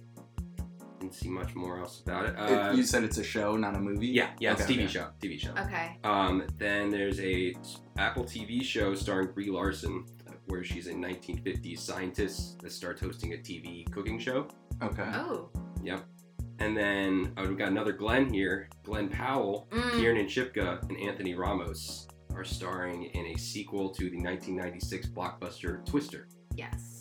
[0.99, 2.31] didn't see much more else about it.
[2.31, 4.07] It- Uh, you said it's a show, not a movie.
[4.07, 4.87] yeah, yeah, it's Okay, TV okay.
[4.93, 5.51] show, TV show.
[5.51, 5.97] Okay.
[6.03, 7.53] Um, then there's a
[7.97, 10.05] Apple TV show starring Brie Larson,
[10.47, 14.47] where she's a 1950s scientist that starts hosting a TV cooking show.
[14.81, 15.09] Okay.
[15.13, 15.49] Oh.
[15.83, 16.05] Yep.
[16.59, 18.69] And then oh, we've got another Glenn here.
[18.83, 19.91] Glen Powell, Mm.
[19.99, 26.27] Kiernan Shipka, and Anthony Ramos are starring in a sequel to the 1996 blockbuster Twister.
[26.55, 26.96] Yes.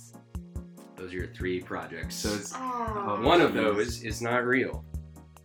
[0.97, 2.15] Those are your three projects.
[2.17, 3.21] So it's, Oh.
[3.23, 4.85] one of those is not real.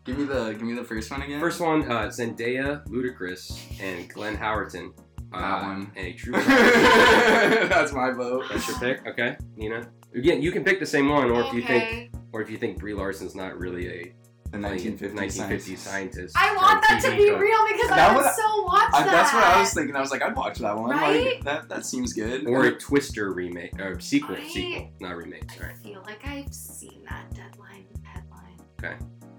[0.05, 1.39] give me the give me the first one again.
[1.39, 4.91] First one, uh, Zendaya, Ludacris, and Glenn Howerton.
[5.33, 5.91] Uh, That one.
[5.95, 6.33] And a true.
[6.33, 8.45] That's my vote.
[8.51, 9.89] That's your pick, okay, Nina.
[10.15, 12.79] Again, you can pick the same one, or if you think, or if you think
[12.79, 14.13] Brie Larson's not really a
[14.51, 15.81] The like, 1950s 1950s scientists.
[15.83, 16.33] scientists.
[16.35, 18.89] I want on that to be but- real because That I would would- so watch
[18.93, 19.11] I, that.
[19.11, 19.95] that's what I was thinking.
[19.95, 20.89] I was like, I'd watch that one.
[20.91, 21.25] Right?
[21.35, 21.69] Like that.
[21.69, 22.45] That seems good.
[22.47, 25.49] Or a Twister remake or sequel, I- sequel, not remake.
[25.51, 25.69] Sorry.
[25.69, 25.83] I Sorry.
[25.93, 28.59] feel like I've seen that deadline headline.
[28.83, 28.95] Okay.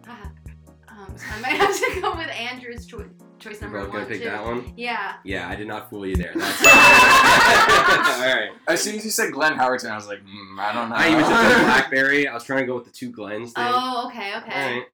[0.09, 0.31] Ah.
[0.89, 3.05] um, so I might have to go with Andrew's cho-
[3.39, 4.29] choice You're number both one gonna pick too.
[4.31, 4.73] that one.
[4.77, 5.15] Yeah.
[5.25, 6.33] Yeah, I did not fool you there.
[6.35, 8.51] That's all right.
[8.69, 10.97] As soon as you said Glenn Howerton, I was like, mm, I don't know.
[10.97, 12.29] I even said Blackberry.
[12.29, 13.65] I was trying to go with the two Glens thing.
[13.67, 14.53] Oh, okay, okay.
[14.53, 14.85] All right.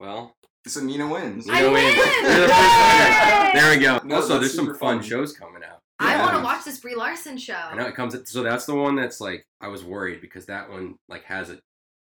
[0.00, 0.34] Well,
[0.66, 1.48] so Nina wins.
[1.48, 1.84] I Nina win!
[1.84, 1.96] wins.
[1.96, 3.44] You're the first winner.
[3.44, 3.50] Yay!
[3.54, 4.00] there we go.
[4.04, 5.02] No, also, there's some fun fun.
[5.02, 5.80] shows coming out.
[5.98, 6.22] I Yeah.
[6.24, 7.54] want to watch this Brie Larson show.
[7.54, 8.16] I know it comes.
[8.30, 11.58] So that's the one that's like I was worried because that one like has a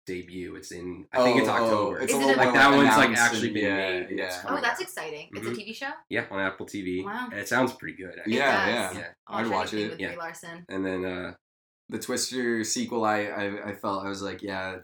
[0.07, 0.55] debut.
[0.55, 1.99] It's in I think it's Oh, oh, October.
[1.99, 4.07] it's Is a it like more that one's like actually and- being yeah, made.
[4.17, 4.41] Yeah.
[4.43, 4.87] Oh, coming that's out.
[4.87, 5.29] exciting.
[5.33, 5.55] It's a Mhm.
[5.57, 5.91] TV show?
[6.09, 7.03] yeah on Apple TV.
[7.03, 7.27] Wow.
[7.31, 8.17] And it sounds pretty good.
[8.17, 8.35] actually.
[8.37, 8.93] Yeah, yeah.
[8.97, 9.07] Yeah.
[9.27, 9.91] I'll I'd watch watch it.
[9.91, 10.07] With Yeah.
[10.09, 10.65] Brie Larson.
[10.69, 11.33] And then uh
[11.89, 14.77] The Twister sequel, I, I I felt I was like, yeah,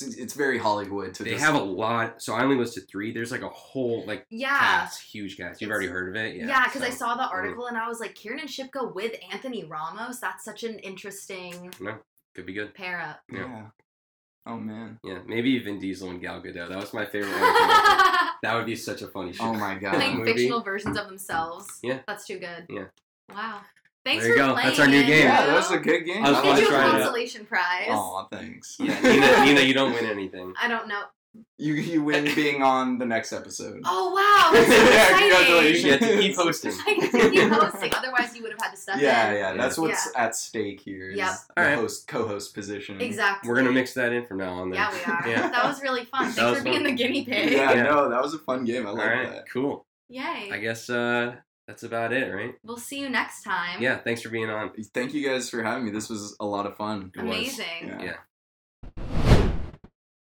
[0.00, 2.22] it's, it's very Hollywood to they just, have a lot.
[2.22, 3.12] So I only listed three.
[3.12, 4.58] There's like a whole like Yeah.
[4.58, 5.60] cast, huge cast.
[5.60, 6.36] You've It's- already heard of it.
[6.36, 6.46] Yeah.
[6.46, 9.64] Yeah, because I saw the article and I was like, Kiernan and Shipka with Anthony
[9.64, 10.18] Ramos.
[10.20, 11.96] That's such an interesting No,
[12.34, 12.72] Could be good.
[12.74, 13.20] pair up.
[13.30, 13.38] Yeah.
[13.40, 13.66] yeah.
[14.46, 14.98] Oh man.
[15.04, 16.68] Yeah, maybe Vin Diesel and Gal Gadot.
[16.70, 17.40] That was my favorite one.
[18.42, 19.44] that would be such a funny show.
[19.44, 19.94] Oh my god.
[19.94, 21.66] Playing fictional versions of themselves.
[21.82, 21.98] Yeah.
[22.08, 22.66] That's too good.
[22.68, 22.86] Yeah.
[23.32, 23.60] Wow.
[24.04, 24.52] Thanks There you for go.
[24.54, 24.68] playing.
[24.68, 25.24] That's our new game.
[25.26, 25.52] Yeah, Andrew.
[25.52, 26.24] that was a good game.
[26.24, 27.86] I was I'll fun you a trying it consolation prize.
[27.88, 28.76] Aw, thanks.
[28.80, 30.54] Yeah, Nina, Nina, you don't win anything.
[30.60, 31.02] I don't know.
[31.56, 33.80] You you win being on the next episode.
[33.86, 35.18] Oh wow, that's so Yeah, exciting.
[35.30, 35.84] congratulations.
[35.84, 36.72] You get to keep hosting.
[36.86, 37.92] I to keep hosting.
[37.94, 39.34] Otherwise, you would have had to step Yeah, in.
[39.36, 39.56] yeah, yeah.
[39.56, 39.82] that's Yeah.
[39.84, 41.08] what's at stake here.
[41.10, 41.30] Is Yep.
[41.56, 41.78] the Alright.
[41.78, 43.00] host co-host position.
[43.00, 43.48] Exactly.
[43.48, 44.68] We're gonna mix that in from now on.
[44.70, 44.80] Then.
[44.80, 45.28] Yeah, we are.
[45.28, 45.48] Yeah.
[45.48, 46.24] That was really fun.
[46.24, 47.50] Thanks That was for being the guinea pig.
[47.52, 47.82] Yeah, Yeah.
[47.84, 48.86] no, that was a fun game.
[48.86, 49.30] I All like right.
[49.30, 49.44] that.
[49.50, 49.86] Cool.
[50.10, 50.50] Yay.
[50.52, 51.36] I guess uh,
[51.66, 52.54] that's about it, right?
[52.64, 53.80] We'll see you next time.
[53.80, 53.98] Yeah.
[53.98, 54.72] Thanks for being on.
[54.92, 55.90] Thank you guys for having me.
[55.90, 57.12] This was a lot of fun.
[57.14, 57.36] It was.
[57.36, 57.66] Amazing.
[57.86, 58.02] Yeah.
[58.02, 59.48] Yeah.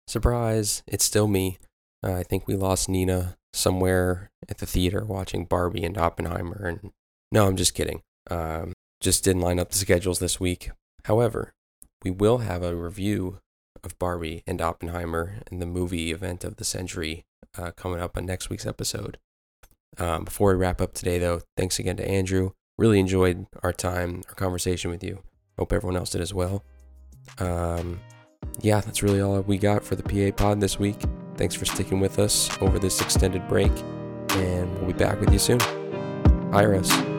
[0.08, 1.58] Surprise, it's still me.
[2.04, 6.66] Uh, I think we lost Nina somewhere at the theater watching Barbie and Oppenheimer.
[6.68, 6.92] And
[7.32, 8.02] no, I'm just kidding.
[8.30, 10.72] Um, just didn't line up the schedules this week.
[11.06, 11.54] However,
[12.04, 13.40] we will have a review
[13.84, 17.24] of Barbie and Oppenheimer and the movie event of the century
[17.58, 19.18] uh, coming up on next week's episode.
[19.98, 22.52] Um, before we wrap up today, though, thanks again to Andrew.
[22.78, 25.22] Really enjoyed our time, our conversation with you.
[25.58, 26.64] Hope everyone else did as well.
[27.39, 28.00] Um,
[28.62, 30.98] yeah, that's really all we got for the PA pod this week.
[31.36, 33.72] Thanks for sticking with us over this extended break,
[34.32, 35.60] and we'll be back with you soon.
[36.52, 37.11] Hire us.